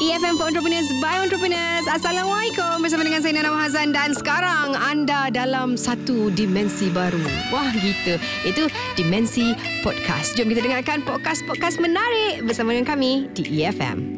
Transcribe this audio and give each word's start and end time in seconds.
EFM 0.00 0.40
for 0.40 0.48
Entrepreneurs 0.48 0.88
by 1.04 1.20
Entrepreneurs. 1.20 1.84
Assalamualaikum 1.84 2.80
bersama 2.80 3.04
dengan 3.04 3.20
saya 3.20 3.36
Nana 3.36 3.52
Hazan 3.52 3.92
dan 3.92 4.16
sekarang 4.16 4.72
anda 4.72 5.28
dalam 5.28 5.76
satu 5.76 6.32
dimensi 6.32 6.88
baru. 6.88 7.20
Wah 7.52 7.68
gitu. 7.76 8.16
Itu 8.48 8.72
dimensi 8.96 9.52
podcast. 9.84 10.40
Jom 10.40 10.48
kita 10.48 10.64
dengarkan 10.64 11.04
podcast-podcast 11.04 11.84
menarik 11.84 12.40
bersama 12.48 12.72
dengan 12.72 12.88
kami 12.96 13.28
di 13.36 13.60
EFM. 13.60 14.09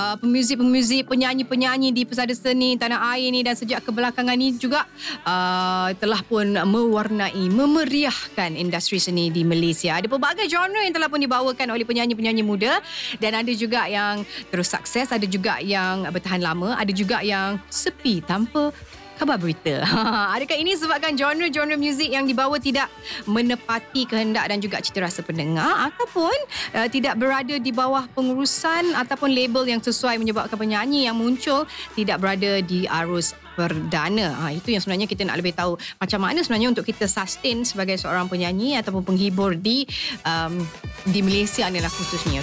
Uh, 0.00 0.14
pemuzik-pemuzik, 0.16 1.04
penyanyi-penyanyi 1.04 1.92
di 1.92 2.02
pesada 2.08 2.32
seni 2.32 2.80
tanah 2.80 3.12
air 3.16 3.28
ni 3.28 3.44
dan 3.44 3.52
sejak 3.52 3.84
kebelakangan 3.84 4.36
ni 4.36 4.56
juga 4.56 4.88
uh, 5.28 5.92
telah 6.00 6.24
pun 6.24 6.56
mewarnai, 6.56 7.44
memeriahkan 7.52 8.56
industri 8.56 8.96
seni 8.96 9.28
di 9.28 9.44
Malaysia. 9.44 10.00
Ada 10.00 10.08
pelbagai 10.08 10.48
genre 10.48 10.80
yang 10.80 10.94
telah 10.96 11.08
pun 11.12 11.20
dibawakan 11.20 11.68
oleh 11.76 11.84
penyanyi-penyanyi 11.84 12.40
muda 12.40 12.80
dan 13.20 13.44
ada 13.44 13.52
juga 13.52 13.84
yang 13.86 14.24
terus 14.48 14.72
sukses, 14.72 15.12
ada 15.12 15.26
juga 15.28 15.60
yang 15.60 16.08
bertahan 16.08 16.40
lama, 16.40 16.78
ada 16.78 16.92
juga 16.94 17.20
yang 17.20 17.60
sepi 17.68 18.24
tanpa 18.24 18.72
khabar 19.20 19.36
berita. 19.36 19.84
Adakah 20.40 20.56
ini 20.56 20.72
sebabkan 20.72 21.12
genre-genre 21.12 21.76
muzik 21.76 22.08
yang 22.08 22.24
dibawa 22.24 22.56
tidak 22.56 22.88
menepati 23.28 24.08
kehendak 24.08 24.48
dan 24.48 24.64
juga 24.64 24.80
cita 24.80 25.04
rasa 25.04 25.20
pendengar 25.20 25.92
ataupun 25.92 26.32
uh, 26.72 26.88
tidak 26.88 27.20
berada 27.20 27.60
di 27.60 27.68
bawah 27.68 28.08
pengurusan 28.16 28.96
ataupun 28.96 29.28
label 29.28 29.68
yang 29.68 29.84
sesuai 29.84 30.16
menyebabkan 30.16 30.56
penyanyi 30.56 31.04
yang 31.04 31.20
muncul 31.20 31.68
tidak 31.92 32.16
berada 32.16 32.64
di 32.64 32.88
arus 32.88 33.36
perdana. 33.60 34.32
Ha, 34.40 34.56
itu 34.56 34.72
yang 34.72 34.80
sebenarnya 34.80 35.04
kita 35.04 35.28
nak 35.28 35.36
lebih 35.36 35.52
tahu 35.52 35.76
macam 36.00 36.20
mana 36.24 36.40
sebenarnya 36.40 36.72
untuk 36.72 36.88
kita 36.88 37.04
sustain 37.04 37.60
sebagai 37.68 38.00
seorang 38.00 38.24
penyanyi 38.24 38.80
ataupun 38.80 39.04
penghibur 39.04 39.52
di 39.52 39.84
um, 40.24 40.64
di 41.04 41.20
Malaysia 41.20 41.68
ni 41.68 41.84
lah 41.84 41.92
khususnya. 41.92 42.40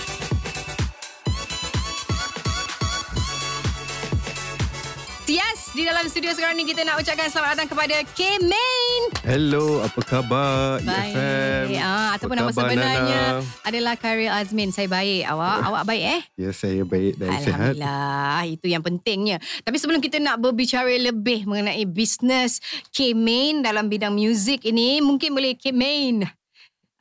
Di 5.78 5.86
dalam 5.86 6.10
studio 6.10 6.34
sekarang 6.34 6.58
ni 6.58 6.66
kita 6.66 6.82
nak 6.82 6.98
ucapkan 6.98 7.30
selamat 7.30 7.54
datang 7.54 7.70
kepada 7.70 8.02
K-Main. 8.18 9.02
Hello, 9.22 9.86
apa 9.86 10.02
khabar? 10.02 10.82
EFM. 10.82 11.78
Ah, 11.78 12.18
ataupun 12.18 12.34
nama 12.34 12.50
Apa 12.50 12.66
sebenarnya 12.66 13.22
Nana? 13.38 13.46
adalah 13.62 13.94
Karil 13.94 14.34
Azmin. 14.34 14.74
Saya 14.74 14.90
baik. 14.90 15.30
Awak, 15.30 15.58
awak 15.70 15.84
baik 15.86 16.04
eh? 16.18 16.22
Ya, 16.34 16.50
saya 16.50 16.82
baik 16.82 17.22
dan 17.22 17.30
sihat. 17.46 17.78
Alhamdulillah. 17.78 18.42
Itu 18.50 18.66
yang 18.74 18.82
pentingnya. 18.82 19.38
Tapi 19.62 19.78
sebelum 19.78 20.02
kita 20.02 20.18
nak 20.18 20.42
berbicara 20.42 20.90
lebih 20.90 21.46
mengenai 21.46 21.86
bisnes 21.86 22.58
K-Main 22.90 23.62
dalam 23.62 23.86
bidang 23.86 24.18
muzik 24.18 24.66
ini, 24.66 24.98
mungkin 24.98 25.38
boleh 25.38 25.54
K-Main 25.62 26.26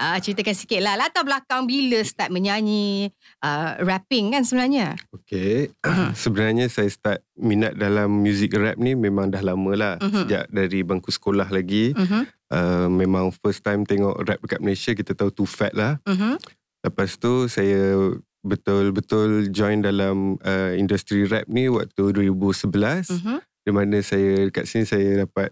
uh, 0.00 0.16
ceritakan 0.20 0.56
sikit 0.56 0.80
lah 0.84 0.94
latar 0.96 1.24
belakang 1.24 1.64
bila 1.64 2.00
start 2.04 2.28
menyanyi, 2.32 3.08
uh, 3.44 3.80
rapping 3.82 4.32
kan 4.32 4.44
sebenarnya. 4.44 4.96
Okey. 5.12 5.72
Mhm. 5.82 6.08
Sebenarnya 6.22 6.66
saya 6.68 6.88
start 6.92 7.20
minat 7.36 7.76
dalam 7.76 8.08
music 8.08 8.56
rap 8.56 8.76
ni 8.80 8.96
memang 8.96 9.32
dah 9.32 9.42
lama 9.42 9.72
lah. 9.74 9.94
Mhm. 10.00 10.24
Sejak 10.24 10.44
dari 10.52 10.80
bangku 10.84 11.10
sekolah 11.12 11.48
lagi. 11.48 11.96
Uh-huh. 11.96 12.24
Uh, 12.46 12.86
memang 12.86 13.34
first 13.34 13.66
time 13.66 13.82
tengok 13.82 14.22
rap 14.22 14.38
dekat 14.38 14.60
Malaysia, 14.62 14.94
kita 14.94 15.18
tahu 15.18 15.34
Too 15.34 15.48
Fat 15.48 15.74
lah. 15.74 15.98
Uh-huh. 16.06 16.38
Lepas 16.86 17.18
tu 17.18 17.50
saya 17.50 18.14
betul-betul 18.46 19.50
join 19.50 19.82
dalam 19.82 20.38
uh, 20.46 20.72
industri 20.78 21.26
rap 21.26 21.50
ni 21.50 21.66
waktu 21.66 22.14
2011. 22.14 23.10
Uh-huh. 23.10 23.38
Di 23.66 23.74
mana 23.74 23.98
saya 23.98 24.46
dekat 24.46 24.70
sini 24.70 24.86
saya 24.86 25.26
dapat 25.26 25.50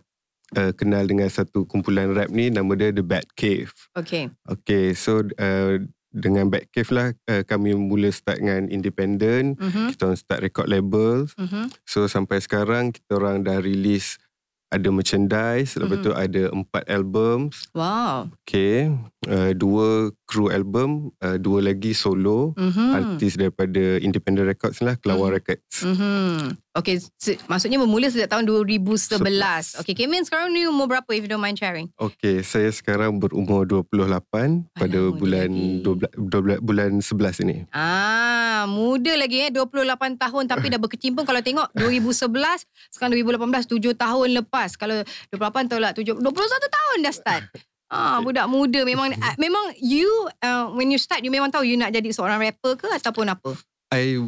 uh, 0.53 0.73
kenal 0.77 1.09
dengan 1.09 1.33
satu 1.33 1.64
kumpulan 1.64 2.12
rap 2.12 2.28
ni 2.28 2.53
nama 2.53 2.69
dia 2.77 2.92
The 2.92 3.05
Bad 3.05 3.27
Cave. 3.34 3.73
Okay. 3.97 4.28
Okay, 4.45 4.92
so 4.92 5.25
uh, 5.41 5.80
dengan 6.14 6.46
Batcave 6.46 6.91
lah 6.95 7.08
uh, 7.27 7.42
kami 7.42 7.74
mula 7.74 8.13
start 8.14 8.39
dengan 8.39 8.70
independent. 8.70 9.58
Uh-huh. 9.58 9.91
Kita 9.91 10.13
orang 10.13 10.20
start 10.20 10.41
record 10.46 10.69
label. 10.70 11.27
Uh-huh. 11.35 11.67
So 11.89 12.07
sampai 12.07 12.39
sekarang 12.39 12.95
kita 12.95 13.19
orang 13.19 13.42
dah 13.42 13.58
release 13.58 14.23
ada 14.70 14.91
merchandise. 14.91 15.79
Lepas 15.79 16.02
Mhm. 16.02 16.05
tu 16.07 16.11
ada 16.14 16.42
empat 16.51 16.83
album. 16.90 17.51
Wow. 17.74 18.30
Okay. 18.42 18.90
Uh, 19.27 19.55
dua 19.55 20.11
crew 20.34 20.50
album. 20.50 20.90
Uh, 21.18 21.39
dua 21.39 21.62
lagi 21.62 21.95
solo. 21.95 22.50
Uh-huh. 22.52 22.90
Artis 22.92 23.39
daripada 23.39 23.78
independent 23.98 24.45
records 24.45 24.83
lah. 24.83 24.98
Kelawar 24.98 25.30
Mhm. 25.30 25.36
Records. 25.36 25.74
Mm-hmm. 25.78 26.34
Okay, 26.74 26.98
se- 27.14 27.39
maksudnya 27.46 27.78
bermula 27.78 28.11
sejak 28.11 28.27
tahun 28.27 28.50
2011. 28.50 29.78
Okay, 29.78 29.95
Kemin 29.95 30.27
sekarang 30.27 30.50
ni 30.50 30.67
umur 30.67 30.90
berapa 30.90 31.06
if 31.08 31.22
you 31.22 31.30
don't 31.30 31.39
mind 31.39 31.55
sharing? 31.55 31.86
Okay, 31.95 32.42
saya 32.42 32.67
sekarang 32.67 33.14
berumur 33.14 33.62
28 33.62 34.67
pada 34.74 34.98
Alah, 34.98 35.06
muda 35.06 35.14
bulan 35.14 35.48
lagi. 35.48 35.86
12, 36.18 36.58
12, 36.58 36.58
bulan 36.58 36.90
11 36.98 37.39
ini. 37.40 37.56
Ah, 37.70 38.66
muda 38.66 39.14
lagi 39.14 39.39
eh 39.40 39.51
28 39.51 40.18
tahun 40.18 40.45
tapi 40.45 40.66
dah 40.66 40.80
berkecimpung 40.80 41.22
kalau 41.22 41.39
tengok 41.39 41.70
2011 41.74 42.66
sekarang 42.90 43.14
2018 43.14 43.70
7 43.70 43.95
tahun 43.95 44.28
lepas. 44.36 44.74
Kalau 44.74 44.98
28 45.30 45.70
tolak 45.70 45.95
7 45.95 46.18
21 46.18 46.27
tahun 46.68 46.96
dah 47.01 47.14
start. 47.14 47.45
Ah, 47.92 48.18
budak 48.24 48.48
muda 48.48 48.80
memang 48.83 49.12
ah, 49.20 49.36
memang 49.36 49.77
you 49.78 50.08
uh, 50.40 50.72
when 50.72 50.89
you 50.89 50.96
start 50.96 51.20
you 51.20 51.30
memang 51.30 51.52
tahu 51.52 51.68
you 51.68 51.77
nak 51.77 51.92
jadi 51.92 52.08
seorang 52.11 52.40
rapper 52.40 52.80
ke 52.80 52.89
ataupun 52.89 53.28
apa? 53.28 53.52
I 53.92 54.18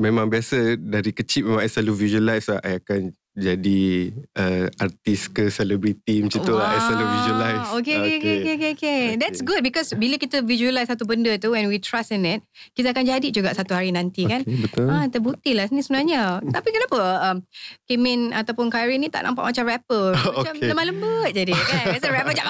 memang 0.00 0.32
biasa 0.32 0.80
dari 0.80 1.12
kecil 1.12 1.48
memang 1.48 1.62
I 1.62 1.68
selalu 1.68 2.08
visualize 2.08 2.48
lah 2.48 2.60
I 2.64 2.80
akan 2.80 3.12
jadi 3.36 4.16
uh, 4.32 4.66
artis 4.80 5.28
ke 5.28 5.52
selebriti 5.52 6.24
macam 6.24 6.40
tu 6.40 6.56
lah 6.56 6.72
I 6.72 6.80
selalu 6.80 7.04
visualize. 7.04 7.66
Okay, 7.76 7.96
okay, 8.00 8.16
okay, 8.16 8.34
okay, 8.40 8.54
okay, 8.56 8.70
okay. 8.72 9.00
That's 9.20 9.44
good 9.44 9.60
because 9.60 9.92
bila 9.92 10.16
kita 10.16 10.40
visualize 10.40 10.88
satu 10.88 11.04
benda 11.04 11.36
tu 11.36 11.52
when 11.52 11.68
we 11.68 11.76
trust 11.76 12.16
in 12.16 12.24
it, 12.24 12.40
kita 12.72 12.96
akan 12.96 13.04
jadi 13.04 13.28
juga 13.28 13.52
satu 13.52 13.76
hari 13.76 13.92
nanti 13.92 14.24
kan. 14.24 14.40
Okay, 14.40 14.56
betul. 14.56 14.88
Ah, 14.88 15.04
terbukti 15.12 15.52
lah 15.52 15.68
ni 15.68 15.84
sebenarnya. 15.84 16.40
Tapi 16.56 16.68
kenapa 16.72 16.98
um, 17.28 17.36
Kimin 17.84 18.32
ataupun 18.32 18.72
Kyrie 18.72 18.96
ni 18.96 19.12
tak 19.12 19.28
nampak 19.28 19.44
macam 19.52 19.64
rapper? 19.68 20.16
Macam 20.36 20.54
Okay. 20.56 20.72
lemah 20.72 20.86
lembut 20.88 21.30
je 21.36 21.42
dia 21.52 21.58
kan. 21.58 21.84
Biasa 21.92 22.06
rapper 22.08 22.32
macam 22.32 22.46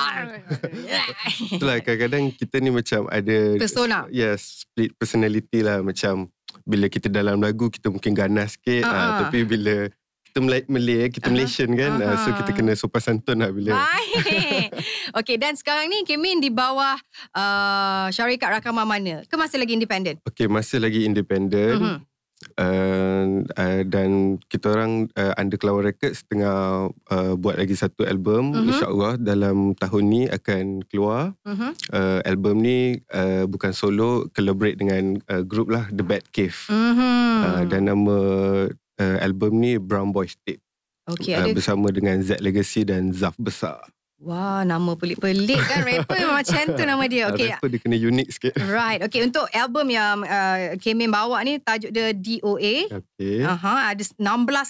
Itulah 1.58 1.76
kadang-kadang 1.82 2.22
kita 2.38 2.56
ni 2.62 2.70
macam 2.70 3.00
ada 3.10 3.36
Persona. 3.58 3.98
Yes, 4.14 4.62
split 4.62 4.94
personality 4.94 5.66
lah 5.66 5.82
macam 5.82 6.30
bila 6.62 6.86
kita 6.86 7.10
dalam 7.10 7.42
lagu 7.42 7.66
kita 7.66 7.91
mungkin 7.91 8.14
ganas 8.14 8.54
sikit 8.54 8.86
Ah, 8.86 8.91
uh 8.91 8.94
ah. 8.94 9.19
tapi 9.26 9.42
bila 9.42 9.91
kita 10.36 10.69
Malay, 10.69 11.08
kita 11.08 11.26
Aha. 11.26 11.32
Malaysian 11.32 11.70
kan 11.72 11.92
uh 11.97 12.16
so 12.19 12.28
kita 12.36 12.52
kena 12.52 12.76
sopan 12.76 13.00
santun 13.00 13.41
lah 13.41 13.48
bila 13.48 13.72
Baik. 13.72 14.69
Okay 15.20 15.36
dan 15.36 15.56
sekarang 15.56 15.88
ni 15.88 16.04
Kimin 16.04 16.38
di 16.38 16.52
bawah 16.52 17.00
uh, 17.32 18.06
syarikat 18.10 18.60
rakaman 18.60 18.84
mana? 18.84 19.25
Ke 19.25 19.34
masih 19.34 19.56
lagi 19.56 19.72
independent? 19.72 20.20
Okay 20.25 20.44
masih 20.44 20.76
lagi 20.76 21.08
independent 21.08 21.80
Mhm. 21.80 21.96
uh, 22.54 23.25
uh, 23.54 23.80
dan 23.82 24.08
kita 24.46 24.69
orang 24.69 25.08
uh, 25.14 25.32
under 25.36 25.56
Kelawar 25.56 25.88
Records 25.88 26.20
tengah 26.22 26.88
uh, 26.92 27.32
buat 27.34 27.56
lagi 27.56 27.72
satu 27.72 28.04
album 28.04 28.52
Mhm. 28.52 28.69
insyaallah 28.69 29.12
dalam 29.16 29.72
tahun 29.72 30.04
ni 30.04 30.22
akan 30.28 30.84
keluar 30.84 31.32
Mhm. 31.44 31.70
uh, 31.92 32.20
album 32.25 32.60
ni 32.60 32.78
uh, 33.08 33.48
bukan 33.48 33.72
solo 33.72 34.28
collaborate 34.30 34.76
dengan 34.76 35.16
uh, 35.26 35.41
group 35.41 35.70
lah 35.70 35.88
The 35.88 36.04
Bad 36.04 36.28
Cave 36.28 36.56
Mhm. 36.69 37.36
uh, 37.41 37.62
dan 37.66 37.82
nama 37.86 38.19
uh, 38.98 39.16
album 39.20 39.56
ni 39.56 39.76
Brown 39.76 40.10
Boys 40.10 40.34
Tape 40.40 40.60
Okay, 41.06 41.32
uh, 41.32 41.40
ada 41.40 41.50
bersama 41.52 41.88
dengan 41.88 42.18
Z 42.18 42.38
Legacy 42.38 42.82
dan 42.82 43.10
Zaf 43.10 43.36
Besar 43.36 43.78
Wah, 44.16 44.64
nama 44.64 44.96
pelik-pelik 44.96 45.60
kan 45.60 45.84
rapper 45.84 46.16
memang 46.16 46.36
macam 46.40 46.56
tu 46.72 46.82
nama 46.82 47.04
dia. 47.04 47.28
Uh, 47.28 47.36
Okay. 47.36 47.52
rapper 47.52 47.68
dia 47.68 47.78
kena 47.78 47.96
unik 48.00 48.28
sikit 48.32 48.52
Right. 48.64 49.04
Okay, 49.04 49.20
untuk 49.20 49.44
album 49.52 49.86
yang 49.86 50.24
uh, 50.24 50.72
Kemin 50.80 51.12
bawa 51.12 51.36
ni 51.42 51.60
tajuk 51.60 51.92
dia 51.92 52.10
DOA. 52.10 52.88
okay 52.90 53.44
Aha, 53.44 53.92
ada 53.92 54.00
16 54.00 54.16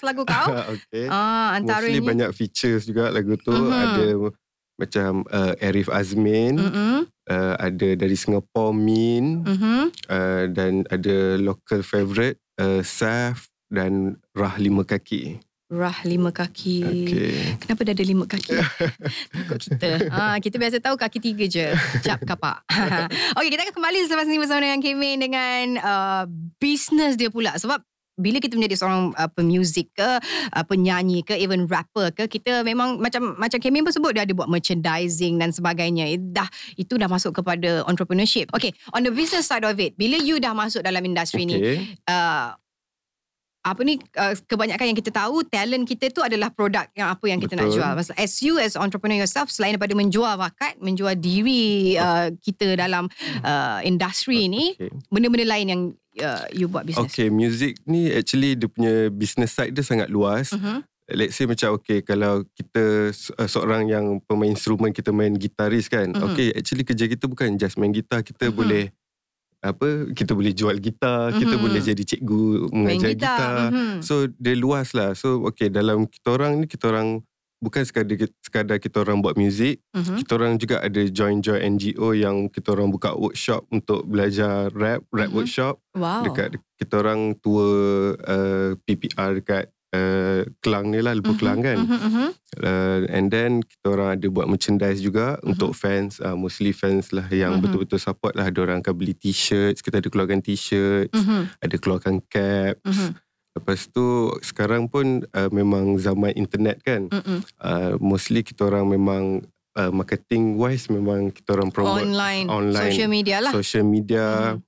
lagu 0.03 0.27
kau. 0.27 0.51
okay 0.75 1.07
Ah, 1.07 1.55
Mostly 1.57 1.63
antaranya 1.63 2.01
banyak 2.03 2.31
features 2.33 2.85
juga 2.85 3.07
lagu 3.09 3.39
tu 3.39 3.55
Mhm. 3.55 3.71
ada 3.73 4.05
macam 4.77 5.11
uh, 5.31 5.55
Arif 5.59 5.89
Azmin 5.89 6.59
Mhm. 6.59 7.07
uh, 7.31 7.55
ada 7.57 7.89
dari 7.95 8.13
Singapore 8.13 8.75
Min 8.75 9.47
Mhm. 9.47 9.79
uh, 10.11 10.45
dan 10.51 10.83
ada 10.91 11.39
local 11.39 11.81
favourite 11.81 12.37
uh, 12.59 12.83
Saf 12.83 13.47
dan 13.69 14.21
Rah 14.35 14.57
Lima 14.59 14.87
Kaki. 14.87 15.47
Rah 15.67 15.99
lima 16.07 16.31
kaki. 16.31 16.79
Okay. 16.87 17.59
Kenapa 17.59 17.83
dia 17.83 17.91
ada 17.99 18.07
lima 18.07 18.23
kaki? 18.23 18.55
Takut 19.35 19.59
kita. 19.59 19.99
Ah, 20.15 20.39
kita 20.39 20.63
biasa 20.63 20.79
tahu 20.79 20.95
kaki 20.95 21.19
tiga 21.19 21.43
je. 21.51 21.75
Cap 22.07 22.23
kapak. 22.23 22.63
okay, 23.35 23.51
kita 23.51 23.67
akan 23.67 23.75
kembali 23.75 23.99
selepas 24.07 24.31
ni 24.31 24.39
bersama 24.39 24.63
dengan 24.63 24.79
Kemin 24.79 25.19
dengan 25.19 25.65
uh, 25.83 26.23
bisnes 26.63 27.19
dia 27.19 27.35
pula. 27.35 27.59
Sebab 27.59 27.83
bila 28.15 28.39
kita 28.39 28.55
menjadi 28.55 28.79
seorang 28.79 29.11
uh, 29.19 29.27
pemuzik 29.27 29.91
ke, 29.91 30.11
uh, 30.55 30.65
penyanyi 30.71 31.27
ke, 31.27 31.35
even 31.35 31.67
rapper 31.67 32.15
ke, 32.15 32.31
kita 32.31 32.63
memang 32.63 33.03
macam 33.03 33.35
macam 33.35 33.59
Kemin 33.59 33.83
pun 33.83 33.91
sebut 33.91 34.15
dia 34.15 34.23
ada 34.23 34.39
buat 34.39 34.47
merchandising 34.47 35.35
dan 35.43 35.51
sebagainya. 35.51 36.15
Eh, 36.15 36.23
Dah 36.31 36.47
itu 36.79 36.95
dah 36.95 37.11
masuk 37.11 37.43
kepada 37.43 37.83
entrepreneurship. 37.91 38.55
Okay, 38.55 38.71
on 38.95 39.03
the 39.03 39.11
business 39.11 39.51
side 39.51 39.67
of 39.67 39.75
it, 39.83 39.99
bila 39.99 40.15
you 40.15 40.39
dah 40.39 40.55
masuk 40.55 40.87
dalam 40.87 41.03
industri 41.03 41.43
ni, 41.43 41.59
Okay. 41.59 41.77
uh, 42.07 42.55
apa 43.67 43.83
ni 43.83 43.99
uh, 44.15 44.31
kebanyakan 44.47 44.95
yang 44.95 44.99
kita 45.03 45.11
tahu 45.11 45.43
talent 45.43 45.91
kita 45.91 46.15
tu 46.15 46.23
adalah 46.23 46.55
produk 46.55 46.87
yang 46.95 47.11
apa 47.11 47.25
yang 47.27 47.43
kita 47.43 47.59
nak 47.59 47.67
Betul. 47.67 47.83
jual. 47.83 47.93
Maksud 47.99 48.15
as 48.15 48.33
you 48.39 48.63
as 48.63 48.79
entrepreneur 48.79 49.19
yourself 49.19 49.51
selain 49.51 49.75
daripada 49.75 49.99
menjual 49.99 50.39
bakat, 50.39 50.79
menjual 50.79 51.19
diri 51.19 51.99
uh, 51.99 52.31
kita 52.39 52.79
dalam 52.79 53.11
uh, 53.43 53.83
industri 53.83 54.47
ni, 54.47 54.79
Okay. 54.79 54.93
benda-benda 55.11 55.47
lain 55.51 55.67
yang 55.67 55.83
uh, 56.23 56.47
you 56.55 56.71
buat 56.71 56.87
bisnes. 56.87 57.11
Okay, 57.11 57.27
music 57.27 57.83
ni 57.91 58.07
actually 58.15 58.55
dia 58.55 58.71
punya 58.71 59.11
business 59.11 59.51
side 59.51 59.75
dia 59.75 59.83
sangat 59.83 60.07
luas. 60.07 60.55
Mhm. 60.55 60.87
Let's 61.07 61.39
say 61.39 61.47
macam 61.47 61.79
okay 61.79 62.03
kalau 62.03 62.47
kita 62.55 63.11
uh, 63.35 63.47
seorang 63.47 63.91
yang 63.91 64.19
pemain 64.27 64.51
instrumen 64.51 64.95
kita 64.95 65.11
main 65.11 65.35
gitaris 65.35 65.91
kan. 65.91 66.15
Mhm. 66.15 66.23
Okay, 66.23 66.55
actually 66.55 66.87
kerja 66.87 67.11
kita 67.11 67.27
bukan 67.27 67.59
just 67.59 67.75
main 67.79 67.91
gitar, 67.91 68.23
kita 68.23 68.47
Mhm. 68.51 68.55
boleh 68.55 68.85
apa 69.67 70.11
kita 70.11 70.33
boleh 70.33 70.51
jual 70.51 70.77
gitar, 70.77 71.33
kita 71.33 71.55
Mhm. 71.55 71.63
boleh 71.63 71.81
jadi 71.81 72.03
cikgu 72.03 72.43
Main 72.69 72.73
mengajar 72.73 73.11
gitar. 73.13 73.37
gitar. 73.39 73.57
Mhm. 73.71 73.99
So 74.01 74.15
dia 74.29 74.55
luas 74.55 74.93
lah. 74.93 75.13
So 75.13 75.43
okay 75.45 75.67
dalam 75.67 76.07
kita 76.07 76.29
orang 76.33 76.61
ni 76.61 76.67
kita 76.67 76.91
orang 76.91 77.23
bukan 77.57 77.83
sekadar 77.83 78.15
sekadar 78.41 78.77
kita 78.77 79.01
orang 79.01 79.21
buat 79.21 79.35
muzik, 79.35 79.81
Mhm. 79.93 80.21
kita 80.21 80.31
orang 80.35 80.53
juga 80.57 80.77
ada 80.79 81.03
join-join 81.03 81.65
NGO 81.65 82.13
yang 82.13 82.47
kita 82.47 82.71
orang 82.71 82.93
buka 82.93 83.13
workshop 83.13 83.65
untuk 83.69 84.05
belajar 84.05 84.69
rap, 84.73 85.03
rap 85.09 85.31
Mhm. 85.33 85.37
workshop 85.37 85.81
Wow. 85.97 86.23
dekat 86.23 86.61
kita 86.77 87.01
orang 87.01 87.33
tour 87.41 87.67
uh, 88.21 88.77
PPR 88.85 89.41
dekat 89.41 89.73
uh, 89.97 90.45
Kelang 90.61 90.93
ni 90.93 91.01
lah, 91.01 91.17
Lubuk 91.17 91.37
Mhm, 91.37 91.41
Kelang 91.41 91.61
kan. 91.63 91.79
mhm, 91.81 91.99
mhm. 91.99 92.27
Uh, 92.57 93.01
and 93.09 93.29
then 93.29 93.61
kita 93.61 93.87
orang 93.91 94.17
ada 94.17 94.27
buat 94.29 94.47
merchandise 94.47 95.01
juga 95.01 95.37
Mhm. 95.41 95.49
untuk 95.51 95.73
fans, 95.73 96.21
uh, 96.21 96.33
mostly 96.33 96.71
fans 96.71 97.11
lah 97.11 97.25
yang 97.29 97.57
Mhm. 97.57 97.63
betul-betul 97.63 97.97
support 97.99 98.33
lah. 98.33 98.47
Ada 98.47 98.61
orang 98.61 98.79
akan 98.81 98.95
beli 98.95 99.13
t-shirts, 99.13 99.81
kita 99.81 99.99
ada 99.99 100.09
keluarkan 100.09 100.41
t-shirts, 100.41 101.17
Mhm, 101.17 101.41
ada 101.59 101.77
keluarkan 101.77 102.15
caps. 102.27 102.85
mhm, 102.85 103.11
Lepas 103.57 103.89
tu 103.89 104.05
sekarang 104.45 104.85
pun 104.85 105.25
uh, 105.33 105.49
memang 105.49 105.97
zaman 105.97 106.37
internet 106.37 106.85
kan. 106.85 107.09
mhm. 107.09 107.41
Uh, 107.57 107.97
mostly 107.97 108.45
kita 108.45 108.69
orang 108.69 108.85
memang 108.87 109.49
uh, 109.77 109.89
marketing 109.89 110.57
wise 110.57 110.89
memang 110.89 111.29
kita 111.29 111.53
orang 111.53 111.69
promote 111.69 112.05
Online, 112.05 112.49
online, 112.49 112.93
social 112.93 113.09
media 113.09 113.41
lah. 113.41 113.53
social 113.53 113.85
media 113.85 114.57
Mhm. 114.57 114.61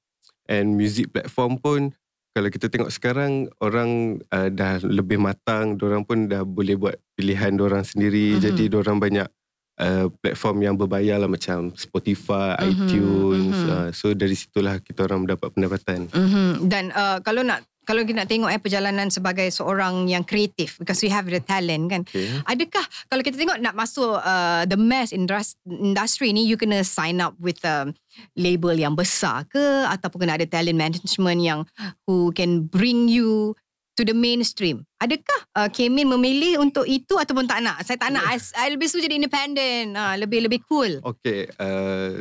and 0.49 0.67
music 0.73 1.13
platform 1.13 1.57
pun 1.57 1.93
kalau 2.39 2.55
kita 2.55 2.71
tengok 2.71 2.95
sekarang 2.95 3.51
orang 3.59 4.23
uh, 4.31 4.47
dah 4.47 4.79
lebih 4.87 5.19
matang, 5.19 5.75
orang 5.83 6.07
pun 6.07 6.31
dah 6.31 6.47
boleh 6.47 6.79
buat 6.79 6.95
pilihan 7.19 7.59
orang 7.59 7.83
sendiri. 7.83 8.39
Mhm. 8.39 8.41
Jadi 8.47 8.63
orang 8.79 9.03
banyak 9.03 9.27
uh, 9.83 10.07
platform 10.23 10.63
yang 10.63 10.79
berbayar 10.79 11.19
lah 11.19 11.27
macam 11.27 11.75
Spotify, 11.75 12.55
Mhm, 12.63 12.71
iTunes. 12.71 13.57
mhm. 13.59 13.71
Uh, 13.75 13.89
so 13.91 14.15
dari 14.15 14.39
situlah 14.39 14.79
kita 14.79 15.03
orang 15.03 15.27
mendapat 15.27 15.51
pendapatan. 15.51 16.07
Mhm. 16.15 16.71
Dan 16.71 16.95
uh, 16.95 17.19
kalau 17.27 17.43
nak 17.43 17.67
kalau 17.89 18.05
kita 18.05 18.21
nak 18.21 18.29
tengok 18.29 18.53
eh 18.53 18.61
perjalanan 18.61 19.09
sebagai 19.09 19.49
seorang 19.49 20.05
yang 20.13 20.21
kreatif 20.21 20.77
because 20.77 21.01
we 21.01 21.09
have 21.09 21.25
the 21.25 21.41
talent 21.41 21.89
kan. 21.89 22.05
Okay. 22.05 22.29
Adakah 22.45 22.85
kalau 23.09 23.25
kita 23.25 23.41
tengok 23.41 23.57
nak 23.65 23.73
masuk 23.73 24.21
uh, 24.21 24.69
the 24.69 24.77
mass 24.77 25.09
indus- 25.09 25.57
industry 25.65 26.37
ni 26.37 26.45
you 26.45 26.61
kena 26.61 26.85
sign 26.85 27.25
up 27.25 27.33
with 27.41 27.57
a 27.65 27.89
label 28.37 28.77
yang 28.77 28.93
besar 28.93 29.49
ke 29.49 29.89
ataupun 29.89 30.29
kena 30.29 30.37
ada 30.37 30.45
talent 30.45 30.77
management 30.77 31.41
yang 31.41 31.65
who 32.05 32.29
can 32.37 32.69
bring 32.69 33.09
you 33.09 33.57
to 33.97 34.05
the 34.05 34.13
mainstream. 34.13 34.85
Adakah 35.01 35.41
uh, 35.57 35.73
Kemin 35.73 36.13
memilih 36.13 36.61
untuk 36.61 36.85
itu 36.85 37.17
ataupun 37.17 37.49
tak 37.49 37.65
nak? 37.65 37.81
Saya 37.89 37.97
tak 37.97 38.13
nak. 38.13 38.29
I, 38.29 38.37
I 38.37 38.77
lebih 38.77 38.93
suka 38.93 39.09
jadi 39.09 39.17
independent. 39.17 39.97
Uh, 39.97 40.15
lebih 40.21 40.45
lebih 40.45 40.61
cool. 40.69 41.01
Okay. 41.03 41.49
Uh, 41.57 42.21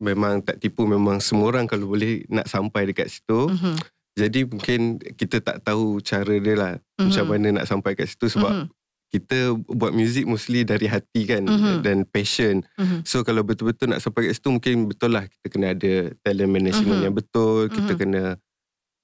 memang 0.00 0.40
tak 0.40 0.56
tipu. 0.56 0.88
Memang 0.88 1.20
semua 1.20 1.52
orang 1.52 1.68
kalau 1.68 1.92
boleh 1.92 2.24
nak 2.32 2.48
sampai 2.48 2.88
dekat 2.88 3.12
situ. 3.12 3.52
Mhm. 3.52 3.76
Jadi 4.14 4.46
mungkin 4.46 5.02
kita 5.18 5.42
tak 5.42 5.66
tahu 5.66 5.98
cara 5.98 6.34
dia 6.38 6.54
lah. 6.54 6.72
Macam 6.96 7.24
Mhm. 7.26 7.30
mana 7.34 7.46
nak 7.60 7.66
sampai 7.66 7.98
kat 7.98 8.06
situ. 8.06 8.30
Sebab 8.30 8.50
Mhm. 8.50 8.66
kita 9.10 9.38
buat 9.66 9.90
muzik 9.90 10.22
mostly 10.22 10.62
dari 10.62 10.86
hati 10.86 11.26
kan. 11.26 11.42
Mhm. 11.42 11.82
Dan 11.82 12.06
passion. 12.06 12.62
Mhm. 12.78 13.02
So 13.02 13.26
kalau 13.26 13.42
betul-betul 13.42 13.90
nak 13.90 13.98
sampai 13.98 14.30
kat 14.30 14.38
situ 14.38 14.54
mungkin 14.54 14.86
betul 14.86 15.14
lah 15.14 15.26
kita 15.26 15.46
kena 15.50 15.74
ada 15.74 16.14
talent 16.22 16.50
management 16.50 16.98
Mhm. 17.02 17.06
yang 17.10 17.14
betul, 17.14 17.66
kita 17.70 17.92
Mhm. 17.94 17.98
kena 17.98 18.22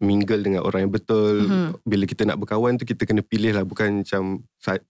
mingle 0.01 0.41
dengan 0.41 0.63
orang 0.63 0.89
yang 0.89 0.95
betul. 0.95 1.35
Mhm. 1.45 1.69
Bila 1.85 2.05
kita 2.07 2.23
nak 2.25 2.39
berkawan 2.39 2.79
tu 2.79 2.87
kita 2.87 3.03
kena 3.05 3.21
pilih 3.21 3.53
lah 3.53 3.67
bukan 3.67 4.01
macam 4.01 4.41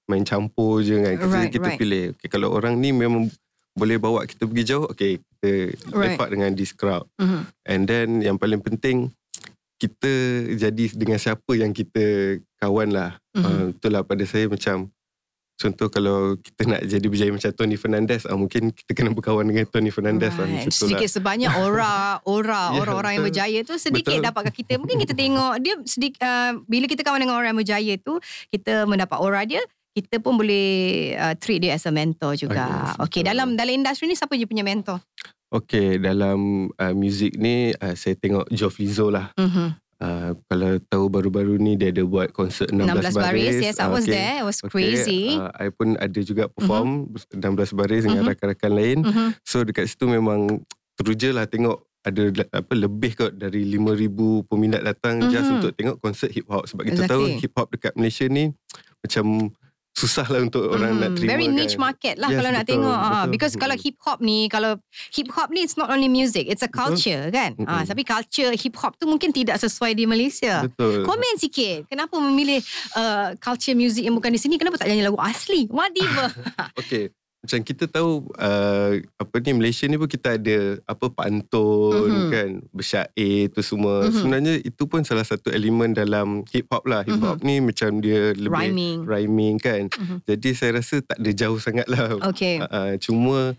main 0.07 0.23
campur 0.23 0.85
je 0.85 1.01
kan. 1.01 1.15
Kita, 1.17 1.27
Right, 1.33 1.51
kita 1.51 1.69
right. 1.73 1.81
pilih. 1.81 2.05
Okay, 2.15 2.29
kalau 2.29 2.53
orang 2.53 2.77
ni 2.77 2.93
memang 2.93 3.27
boleh 3.73 3.97
bawa 3.97 4.23
kita 4.25 4.45
pergi 4.45 4.65
jauh, 4.69 4.85
okay 4.85 5.17
kita 5.17 5.73
Right. 5.91 6.15
lepak 6.15 6.29
dengan 6.29 6.53
this 6.53 6.71
crowd. 6.71 7.09
Mhm. 7.17 7.41
And 7.65 7.83
then 7.89 8.09
yang 8.21 8.37
paling 8.37 8.61
penting 8.61 9.11
kita 9.81 10.13
jadi 10.61 10.85
dengan 10.93 11.17
siapa 11.17 11.57
yang 11.57 11.73
kita 11.73 12.37
kawan 12.61 12.93
lah. 12.93 13.17
Mhm. 13.33 13.45
Uh, 13.45 13.67
itulah 13.73 14.05
pada 14.05 14.25
saya 14.29 14.45
macam 14.53 14.93
contoh 15.61 15.93
kalau 15.93 16.41
kita 16.41 16.63
nak 16.65 16.81
jadi 16.89 17.07
berjaya 17.09 17.33
macam 17.33 17.53
Tony 17.53 17.77
Fernandez 17.77 18.25
uh, 18.25 18.37
mungkin 18.37 18.73
kita 18.73 18.97
kena 18.97 19.13
berkawan 19.13 19.45
dengan 19.49 19.65
Tony 19.69 19.89
Fernandez 19.89 20.37
lah. 20.37 20.45
Right. 20.45 20.69
Macam 20.69 20.73
tu 20.73 20.85
lah. 20.85 20.91
Sedikit 20.93 21.09
sebanyak 21.09 21.53
aura, 21.61 22.21
aura, 22.29 22.63
Ya, 22.77 22.81
orang-orang 22.85 23.13
yang 23.17 23.25
berjaya 23.25 23.59
tu 23.65 23.75
sedikit 23.81 24.21
Betul. 24.21 24.29
dapat 24.29 24.41
kat 24.53 24.55
kita. 24.61 24.73
Mungkin 24.77 24.97
kita 25.01 25.13
tengok 25.17 25.53
dia 25.65 25.75
sedikit 25.89 26.21
uh, 26.25 26.61
bila 26.69 26.85
kita 26.85 27.01
kawan 27.01 27.21
dengan 27.25 27.41
orang 27.41 27.57
yang 27.57 27.61
berjaya 27.61 27.95
tu, 27.97 28.21
kita 28.53 28.85
mendapat 28.85 29.17
aura 29.17 29.45
dia, 29.49 29.65
kita 29.97 30.23
pun 30.23 30.39
boleh 30.39 30.69
uh, 31.19 31.35
treat 31.37 31.61
dia 31.61 31.77
as 31.77 31.85
a 31.85 31.93
mentor 31.93 32.39
juga. 32.39 32.95
Ah, 32.95 33.05
okay, 33.05 33.27
dalam 33.27 33.59
dalam 33.59 33.73
industri 33.75 34.07
ni 34.07 34.17
siapa 34.17 34.39
je 34.39 34.47
punya 34.47 34.63
mentor? 34.63 35.03
Okay 35.51 35.99
dalam 35.99 36.71
uh, 36.71 36.95
muzik 36.95 37.35
ni 37.35 37.75
uh, 37.75 37.95
saya 37.99 38.15
tengok 38.15 38.47
Joe 38.55 38.71
Flizzo 38.71 39.11
lah. 39.11 39.35
Mm-hmm. 39.35 39.69
Uh, 40.01 40.33
kalau 40.49 40.81
tahu 40.89 41.05
baru-baru 41.13 41.61
ni 41.61 41.77
dia 41.77 41.93
ada 41.93 42.01
buat 42.07 42.33
konsert 42.33 42.73
16, 42.73 43.13
16 43.13 43.21
baris, 43.21 43.57
yes, 43.61 43.77
I 43.77 43.91
was 43.91 44.09
okay. 44.09 44.15
there. 44.17 44.35
It 44.41 44.47
was 44.49 44.59
Okay, 44.65 44.73
crazy. 44.73 45.37
uh, 45.37 45.53
I 45.53 45.69
pun 45.69 45.99
ada 46.01 46.21
juga 46.23 46.49
perform 46.49 47.13
16 47.35 47.77
baris 47.77 48.09
dengan 48.09 48.25
Mhm. 48.25 48.31
rakan-rakan 48.33 48.73
lain. 48.73 48.99
Mhm. 49.05 49.29
So 49.45 49.61
dekat 49.61 49.91
situ 49.93 50.09
memang 50.09 50.65
teruja 50.97 51.35
lah 51.37 51.45
tengok 51.45 51.85
ada 52.01 52.33
apa 52.57 52.73
lebih 52.73 53.13
kot 53.13 53.37
dari 53.37 53.67
5000 53.69 54.49
peminat 54.49 54.81
datang 54.81 55.21
mm-hmm. 55.21 55.35
just 55.35 55.53
untuk 55.53 55.77
tengok 55.77 56.01
konsert 56.01 56.33
hip 56.33 56.49
hop 56.49 56.65
sebab 56.65 56.89
kita 56.89 57.05
tahu 57.05 57.29
Exactly. 57.29 57.43
hip 57.45 57.53
hop 57.59 57.69
dekat 57.69 57.93
Malaysia 57.93 58.25
ni 58.25 58.57
macam 59.05 59.25
susah 60.01 60.25
lah 60.25 60.41
untuk 60.41 60.65
orang 60.67 60.97
nak 60.97 61.11
terima 61.13 61.37
Very 61.37 61.47
kan. 61.47 61.57
niche 61.61 61.77
market 61.77 62.15
lah 62.17 62.33
Yes, 62.33 62.39
kalau 62.41 62.51
nak 62.51 62.65
betul, 62.65 62.73
tengok. 62.73 62.97
Ah, 62.97 63.05
betul. 63.05 63.31
because 63.31 63.55
kalau 63.55 63.77
hip 63.77 63.97
hop 64.01 64.19
ni, 64.19 64.39
kalau 64.49 64.71
hip 65.13 65.29
hop 65.29 65.49
ni 65.53 65.61
it's 65.61 65.77
not 65.77 65.93
only 65.93 66.09
music, 66.09 66.49
it's 66.49 66.65
a 66.65 66.69
Betul. 66.69 66.97
culture 66.97 67.29
kan. 67.29 67.53
Ah, 67.63 67.85
Mm-mm. 67.85 67.87
tapi 67.87 68.03
culture 68.03 68.53
hip 68.57 68.75
hop 68.75 68.97
tu 68.97 69.05
mungkin 69.05 69.29
tidak 69.31 69.61
sesuai 69.61 69.93
di 69.93 70.09
Malaysia. 70.09 70.65
Betul. 70.65 71.05
Komen 71.05 71.37
sikit. 71.37 71.85
Kenapa 71.87 72.17
memilih 72.17 72.65
uh, 72.97 73.37
culture 73.37 73.77
music 73.77 74.09
yang 74.09 74.17
bukan 74.17 74.33
di 74.33 74.41
sini? 74.41 74.57
Kenapa 74.57 74.81
tak 74.81 74.89
nyanyi 74.89 75.05
lagu 75.05 75.21
asli? 75.21 75.69
What 75.69 75.93
diva? 75.93 76.33
Okay. 76.81 77.13
Macam 77.41 77.65
kita 77.65 77.89
tahu 77.89 78.29
uh, 78.37 78.93
apa 79.17 79.35
ni 79.41 79.57
Malaysia 79.57 79.89
ni 79.89 79.97
pun 79.97 80.05
kita 80.05 80.37
ada 80.37 80.77
apa 80.85 81.09
pantun 81.09 82.05
Mhm. 82.05 82.29
kan 82.29 82.49
bersyair 82.69 83.49
tu 83.49 83.65
semua. 83.65 84.05
Mhm. 84.05 84.13
Sebenarnya 84.13 84.55
itu 84.61 84.83
pun 84.85 85.01
salah 85.03 85.25
satu 85.25 85.49
elemen 85.49 85.97
dalam 85.97 86.45
hip 86.53 86.69
hop 86.69 86.85
lah. 86.85 87.01
Hip 87.01 87.17
hop 87.17 87.41
ni 87.41 87.65
macam 87.65 87.97
dia 87.99 88.37
lebih 88.37 88.53
Rhyming. 88.53 88.99
rhyming 89.09 89.57
kan. 89.57 89.89
Mhm. 89.89 90.21
Jadi 90.29 90.49
saya 90.53 90.71
rasa 90.77 91.01
tak 91.01 91.17
ada 91.17 91.31
jauh 91.33 91.57
sangat 91.57 91.89
lah. 91.89 92.21
Okay. 92.29 92.61
Uh, 92.61 93.01
cuma 93.01 93.57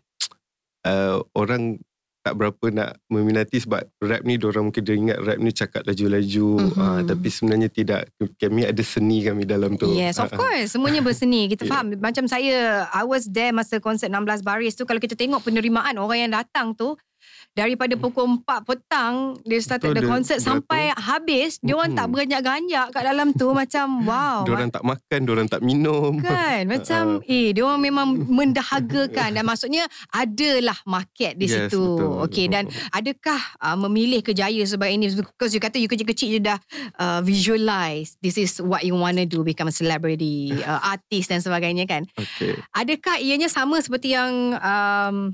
uh, 0.85 1.17
orang 1.33 1.81
tak 2.21 2.37
berapa 2.37 2.65
nak 2.69 3.01
meminati 3.07 3.57
sebab 3.57 3.81
rap 3.97 4.21
ni 4.21 4.37
orang 4.37 4.69
mungkin 4.69 4.81
dia 4.81 4.93
ingat 4.93 5.17
rap 5.19 5.37
ni 5.37 5.49
cakap 5.49 5.81
laju-laju 5.83 6.47
Mhm. 6.61 6.77
uh, 6.77 7.01
tapi 7.03 7.27
sebenarnya 7.27 7.67
tidak 7.67 8.01
kami 8.37 8.61
ada 8.63 8.81
seni 8.81 9.21
kami 9.21 9.43
dalam 9.43 9.73
tu 9.73 9.89
Yes, 9.91 10.15
of 10.15 10.29
Ah, 10.29 10.33
ah. 10.33 10.37
course. 10.37 10.69
Semuanya 10.71 11.01
berseni. 11.01 11.45
Kita 11.47 11.63
Yeah. 11.65 11.73
faham. 11.73 11.97
Macam 11.97 12.25
saya, 12.25 12.85
I 12.87 13.03
was 13.03 13.25
there 13.25 13.49
masa 13.49 13.77
konsert 13.77 14.07
16 14.07 14.41
baris 14.41 14.73
tu. 14.73 14.85
Kalau 14.85 14.97
kita 14.97 15.13
tengok 15.13 15.41
penerimaan 15.41 15.97
orang 15.97 16.19
yang 16.21 16.31
datang 16.31 16.71
tu, 16.71 16.93
daripada 17.51 17.93
pukul 17.93 18.39
4 18.39 18.63
petang, 18.63 19.15
dia 19.43 19.59
started 19.59 19.91
Betul, 19.91 19.97
the 19.97 20.03
dia 20.03 20.11
concert 20.11 20.39
beratur. 20.39 20.51
sampai 20.63 20.83
habis, 20.95 21.59
dia 21.59 21.73
orang 21.75 21.91
tak 21.91 22.03
Mm-mm. 22.03 22.13
beranjak-ganjak 22.15 22.85
kat 22.89 23.03
dalam 23.03 23.27
tu. 23.31 23.47
macam, 23.61 23.85
wow. 24.03 24.41
Diorang 24.43 24.69
tak 24.69 24.83
makan, 24.83 25.19
diorang 25.21 25.47
tak 25.47 25.61
minum. 25.61 26.17
Kan 26.17 26.63
Macam 26.73 27.19
eh 27.23 27.51
Dia 27.51 27.63
orang 27.63 27.81
memang 27.81 28.07
Mendahagakan 28.39 29.29
Dan 29.33 29.43
maksudnya 29.43 29.83
Adalah 30.09 30.77
market 30.83 31.35
di 31.35 31.45
Yes, 31.45 31.67
situ 31.67 31.81
betul. 31.81 32.23
Okay 32.25 32.45
dan 32.47 32.65
Adakah 32.89 33.39
uh, 33.59 33.77
Memilih 33.77 34.21
kejaya 34.21 34.61
sebab 34.63 34.87
ini 34.87 35.11
Because 35.11 35.51
you 35.51 35.59
kata 35.59 35.77
You 35.77 35.87
kecil-kecil 35.87 36.27
je 36.31 36.41
dah 36.41 36.59
uh, 36.97 37.19
Visualize 37.21 38.15
This 38.19 38.37
is 38.37 38.57
what 38.59 38.81
you 38.81 38.93
want 38.93 39.17
to 39.17 39.25
do 39.25 39.41
Become 39.41 39.69
a 39.69 39.75
celebrity 39.75 40.55
uh, 40.61 40.79
Artist 40.87 41.29
dan 41.29 41.41
sebagainya 41.41 41.85
kan 41.85 42.03
Okay. 42.13 42.57
Adakah 42.71 43.17
ianya 43.17 43.49
sama 43.49 43.81
Seperti 43.81 44.13
yang 44.13 44.55
um, 44.57 45.33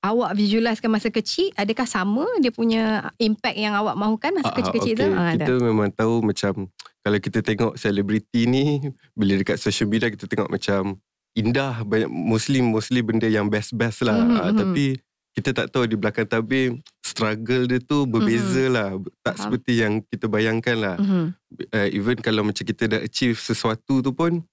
Awak 0.00 0.32
visualisekan 0.32 0.88
masa 0.88 1.08
kecil 1.08 1.52
Adakah 1.54 1.84
sama 1.84 2.24
Dia 2.40 2.48
punya 2.48 3.12
Impact 3.16 3.52
yang 3.54 3.76
awak 3.76 3.94
mahukan 3.94 4.32
Masa 4.32 4.48
Ah, 4.48 4.56
kecil-kecil 4.56 4.94
okay. 4.96 5.04
tu 5.04 5.08
Ah, 5.12 5.32
Kita 5.36 5.52
memang 5.60 5.88
tahu 5.92 6.24
macam 6.24 6.52
kalau 7.00 7.16
kita 7.16 7.40
tengok 7.40 7.80
selebriti 7.80 8.44
ni 8.44 8.76
bila 9.16 9.32
dekat 9.34 9.56
social 9.56 9.88
media 9.88 10.12
kita 10.12 10.28
tengok 10.28 10.52
macam 10.52 11.00
indah 11.32 11.80
banyak 11.80 12.12
mostly 12.12 12.60
mostly 12.60 13.00
benda 13.00 13.24
yang 13.24 13.48
best-best 13.48 14.04
lah. 14.04 14.20
Mhm, 14.20 14.36
Ah, 14.36 14.48
mhm. 14.52 14.58
tapi 14.58 14.84
kita 15.32 15.50
tak 15.54 15.66
tahu 15.72 15.88
di 15.88 15.96
belakang 15.96 16.28
tabir 16.28 16.76
struggle 17.00 17.64
dia 17.64 17.80
tu 17.80 18.04
berbeza 18.04 18.68
Mhm. 18.68 18.72
lah. 18.76 18.88
Tak 19.22 19.32
Faham. 19.32 19.44
seperti 19.48 19.72
yang 19.78 19.92
kita 20.04 20.28
bayangkan 20.28 20.76
lah. 20.76 20.96
Mhm. 21.00 21.24
Uh, 21.72 21.88
even 21.88 22.16
kalau 22.18 22.44
macam 22.44 22.60
kita 22.62 22.84
dah 22.86 23.00
achieve 23.00 23.40
sesuatu 23.40 24.04
tu 24.04 24.12
pun 24.12 24.44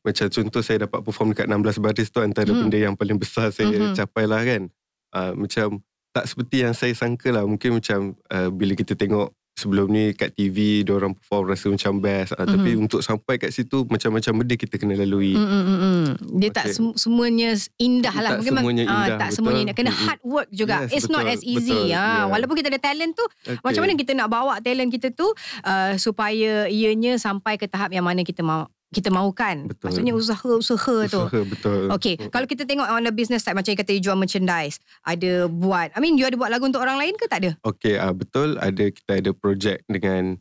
macam 0.00 0.26
contoh 0.28 0.62
saya 0.62 0.86
dapat 0.86 1.02
perform 1.02 1.34
dekat 1.34 1.50
16 1.50 1.76
baris 1.76 2.08
tu 2.08 2.22
antara 2.22 2.46
Mhm. 2.46 2.58
benda 2.62 2.78
yang 2.78 2.94
paling 2.94 3.18
besar 3.18 3.50
saya 3.50 3.74
Mhm. 3.74 3.98
capai 3.98 4.22
lah 4.22 4.46
kan. 4.46 4.70
Uh, 5.10 5.32
macam 5.34 5.80
tak 6.10 6.24
seperti 6.24 6.62
yang 6.62 6.72
saya 6.72 6.92
sangka 6.92 7.28
lah. 7.28 7.44
Mungkin 7.44 7.78
macam 7.78 7.98
uh, 8.28 8.48
bila 8.48 8.72
kita 8.72 8.92
tengok 8.92 9.30
sebelum 9.54 9.90
ni 9.90 10.14
kat 10.14 10.30
TV 10.32 10.86
orang 10.86 11.12
perform 11.12 11.50
rasa 11.50 11.66
macam 11.66 11.98
best. 11.98 12.30
Uh, 12.32 12.46
Tapi 12.46 12.78
untuk 12.78 13.02
sampai 13.02 13.36
kat 13.36 13.50
situ 13.50 13.82
macam-macam 13.84 14.32
benda 14.38 14.54
kita 14.54 14.78
kena 14.78 14.94
lalui. 14.94 15.34
Mm, 15.34 15.42
mm, 15.42 15.64
mm, 15.64 15.78
mm. 15.82 16.04
Dia 16.38 16.50
tak 16.52 16.64
Okay. 16.64 16.74
sem- 16.78 16.94
semuanya 16.96 17.50
indah 17.76 18.14
lah. 18.14 18.30
Tak 18.30 18.38
Mungkin 18.38 18.54
semuanya 18.54 18.82
ah, 18.82 18.88
indah, 18.88 19.06
tak 19.08 19.18
betul. 19.18 19.34
semuanya 19.34 19.60
indah. 19.60 19.74
Kena 19.74 19.90
Mm, 19.90 19.98
mm. 19.98 20.06
hard 20.06 20.20
work 20.22 20.48
juga. 20.54 20.76
Yes, 20.80 20.90
It's 20.94 21.08
not 21.08 21.22
betul, 21.22 21.34
as 21.34 21.42
easy. 21.42 21.74
betul. 21.74 21.90
Ah, 21.90 21.90
Yeah. 21.90 22.22
Walaupun 22.30 22.54
kita 22.54 22.68
ada 22.68 22.80
talent 22.80 23.12
tu, 23.12 23.26
Okay. 23.26 23.58
macam 23.58 23.80
mana 23.82 23.92
kita 23.96 24.12
nak 24.14 24.28
bawa 24.28 24.54
talent 24.60 24.90
kita 24.90 25.08
tu 25.10 25.26
uh, 25.64 25.92
supaya 25.98 26.52
ianya 26.68 27.18
sampai 27.18 27.58
ke 27.58 27.66
tahap 27.66 27.90
yang 27.90 28.06
mana 28.06 28.22
kita 28.22 28.40
mau 28.40 28.70
kita 28.88 29.12
mahukan. 29.12 29.68
Betul. 29.68 29.84
Maksudnya 29.92 30.12
usaha-usaha 30.12 30.96
tu. 31.06 31.22
Usaha 31.28 31.40
betul. 31.44 31.92
Okay, 31.92 32.14
Mm. 32.16 32.32
kalau 32.32 32.46
kita 32.48 32.64
tengok 32.64 32.88
on 32.88 33.04
the 33.04 33.12
business 33.12 33.44
side 33.44 33.52
macam 33.52 33.72
you 33.72 33.78
kata 33.78 33.92
you 33.92 34.00
jual 34.00 34.16
merchandise, 34.16 34.80
ada 35.04 35.44
buat, 35.46 35.92
I 35.92 36.00
mean 36.00 36.16
you 36.16 36.24
ada 36.24 36.34
buat 36.34 36.48
lagu 36.48 36.64
untuk 36.64 36.80
orang 36.80 36.96
lain 36.96 37.14
ke 37.14 37.28
tak 37.28 37.44
ada? 37.44 37.50
Okay, 37.62 37.94
uh, 37.94 38.10
betul. 38.10 38.56
Ada 38.56 38.88
kita 38.88 39.20
ada 39.20 39.30
projek 39.30 39.84
dengan 39.84 40.40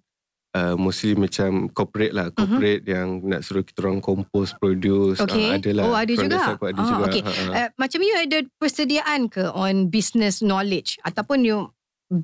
uh, 0.55 0.79
mostly 0.79 1.11
macam 1.13 1.67
corporate 1.69 2.15
lah. 2.15 2.31
Corporate 2.31 2.87
yang 2.87 3.19
nak 3.21 3.43
suruh 3.43 3.61
kita 3.61 3.83
orang 3.83 3.99
compose, 3.99 4.55
produce. 4.55 5.19
Mhm. 5.19 5.27
Okay. 5.27 5.45
Uh, 5.45 5.57
ada 5.59 5.69
lah. 5.75 5.83
Oh, 5.83 5.95
ada 5.95 6.13
From 6.15 6.23
juga? 6.23 6.37
pun 6.55 6.67
Ada 6.71 6.79
Ah, 6.79 6.87
juga. 6.87 7.03
okay. 7.05 7.21
Ha, 7.21 7.31
ha. 7.31 7.51
Uh, 7.51 7.69
macam 7.75 7.99
you 7.99 8.15
ada 8.15 8.37
persediaan 8.55 9.19
ke 9.27 9.43
on 9.51 9.91
business 9.91 10.39
knowledge 10.39 10.95
ataupun 11.03 11.43
you 11.43 11.67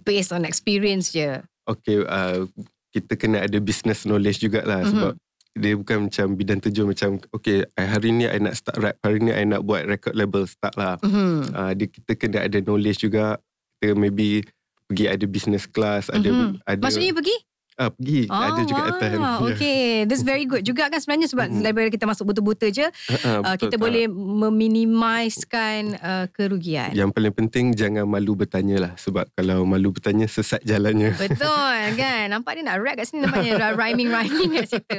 based 0.07 0.31
on 0.31 0.47
experience 0.47 1.11
je? 1.11 1.43
Okay, 1.67 1.99
uh, 1.99 2.47
kita 2.91 3.19
kena 3.19 3.43
ada 3.43 3.59
business 3.59 4.07
knowledge 4.07 4.39
jugalah 4.39 4.87
Mhm. 4.87 4.89
sebab 4.89 5.13
dia 5.53 5.77
bukan 5.77 6.09
macam 6.09 6.33
bidang 6.33 6.59
terjun 6.59 6.89
macam 6.89 7.21
okay 7.29 7.61
hari 7.77 8.09
ni 8.09 8.25
I 8.25 8.41
nak 8.41 8.57
start 8.57 8.77
rap 8.81 8.95
hari 8.99 9.21
ni 9.21 9.29
I 9.29 9.45
nak 9.45 9.61
buat 9.61 9.85
record 9.85 10.17
label 10.17 10.49
start 10.49 10.73
lah 10.73 10.97
Mhm. 10.99 11.53
uh, 11.53 11.71
dia, 11.77 11.85
kita 11.85 12.11
kena 12.17 12.39
ada 12.41 12.57
knowledge 12.57 13.05
juga 13.05 13.37
kita 13.77 13.93
maybe 13.93 14.41
pergi 14.89 15.05
ada 15.07 15.25
business 15.29 15.69
class 15.69 16.09
ada 16.09 16.25
Mhm. 16.25 16.65
ada 16.65 16.81
Maksudnya 16.81 17.13
pergi? 17.13 17.37
Ah, 17.77 17.89
pergi 17.89 18.27
ada 18.27 18.61
juga 18.63 18.81
wow. 18.81 18.91
attend 18.91 19.11
Ya. 19.13 19.39
Okay, 19.55 19.83
that's 20.09 20.25
very 20.25 20.43
good 20.43 20.61
juga 20.61 20.89
kan 20.89 20.99
sebenarnya 20.99 21.29
sebab 21.29 21.47
Mhm. 21.47 21.61
daripada 21.63 21.87
kita 21.87 22.05
masuk 22.05 22.33
buta-buta 22.33 22.67
je, 22.67 22.87
Ah, 23.23 23.39
uh, 23.39 23.55
betul 23.55 23.69
kita 23.69 23.75
tak? 23.75 23.81
boleh 23.81 24.05
meminimiskan 24.09 25.95
uh, 25.97 26.25
kerugian. 26.31 26.91
Yang 26.93 27.09
paling 27.13 27.33
penting 27.33 27.65
jangan 27.73 28.05
malu 28.05 28.35
bertanya 28.35 28.89
lah 28.89 28.93
sebab 28.95 29.29
kalau 29.33 29.63
malu 29.63 29.93
bertanya 29.93 30.25
sesat 30.27 30.59
jalannya. 30.63 31.15
Betul 31.23 31.75
kan 31.95 32.29
Nampak 32.29 32.57
dia 32.57 32.63
nak 32.65 32.77
rap 32.81 32.95
kat 32.99 33.05
sini 33.07 33.23
Nampaknya 33.25 33.73
rhyming-rhyming 33.79 34.49
kat 34.59 34.67
situ 34.69 34.97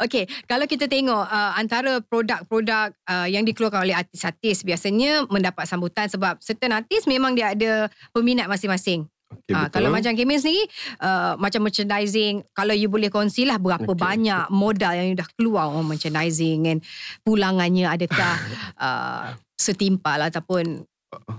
Okay 0.00 0.24
Kalau 0.46 0.64
kita 0.64 0.86
tengok 0.86 1.26
uh, 1.26 1.52
Antara 1.56 1.98
produk-produk 2.00 2.94
uh, 3.06 3.26
Yang 3.28 3.52
dikeluarkan 3.52 3.84
oleh 3.84 3.96
artis-artis 3.96 4.62
Biasanya 4.62 5.26
mendapat 5.28 5.66
sambutan 5.66 6.06
Sebab 6.08 6.40
certain 6.40 6.72
artis 6.72 7.04
Memang 7.04 7.34
dia 7.34 7.52
ada 7.52 7.90
Peminat 8.14 8.46
masing-masing 8.46 9.06
Okay, 9.26 9.52
Ah, 9.52 9.66
betul. 9.66 9.74
kalau 9.74 9.90
macam 9.90 10.12
Kemin 10.14 10.38
sendiri 10.38 10.70
uh, 10.98 11.34
Macam 11.36 11.66
merchandising 11.66 12.46
Kalau 12.54 12.70
you 12.70 12.86
boleh 12.86 13.10
kongsi 13.10 13.42
lah 13.42 13.58
Berapa 13.58 13.82
Okay. 13.82 13.98
banyak 13.98 14.46
modal 14.50 14.94
Yang 14.94 15.06
you 15.06 15.16
dah 15.18 15.28
keluar 15.34 15.66
On 15.66 15.82
merchandising 15.82 16.60
And 16.66 16.78
pulangannya 17.22 17.90
Adakah 17.90 18.34
uh, 18.86 19.24
Setimpal 19.58 20.30
Ataupun 20.30 20.86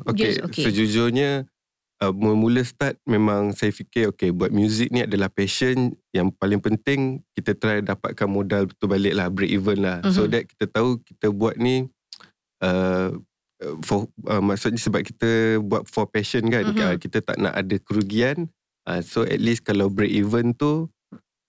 Okay, 0.03 0.35
Just- 0.35 0.43
okay. 0.47 0.63
sejujurnya 0.67 1.47
uh, 2.01 2.11
mula-mula 2.11 2.63
start 2.63 2.97
memang 3.03 3.51
saya 3.51 3.69
fikir 3.69 4.09
okay 4.09 4.31
buat 4.31 4.49
muzik 4.49 4.89
ni 4.89 5.03
adalah 5.03 5.27
passion 5.29 5.93
yang 6.11 6.31
paling 6.31 6.57
penting 6.57 7.21
kita 7.33 7.53
try 7.53 7.79
dapatkan 7.79 8.25
modal 8.25 8.65
betul 8.65 8.87
balik 8.89 9.13
lah 9.13 9.27
break 9.29 9.51
even 9.51 9.83
lah 9.83 10.01
so 10.09 10.25
Mhm. 10.25 10.31
that 10.31 10.43
kita 10.47 10.65
tahu 10.67 10.97
kita 11.03 11.29
buat 11.29 11.55
ni 11.55 11.85
uh, 12.63 13.11
for 13.81 14.05
uh, 14.25 14.37
maksudnya 14.37 14.77
sebab 14.77 15.01
kita 15.01 15.57
buat 15.59 15.85
for 15.85 16.05
passion 16.05 16.45
kan 16.45 16.69
Mhm. 16.69 16.77
uh, 16.79 16.95
kita 16.95 17.19
tak 17.19 17.37
nak 17.37 17.53
ada 17.53 17.75
kerugian 17.79 18.47
uh, 18.85 19.01
so 19.01 19.21
at 19.21 19.37
least 19.37 19.65
kalau 19.65 19.89
break 19.89 20.09
even 20.09 20.53
tu 20.53 20.85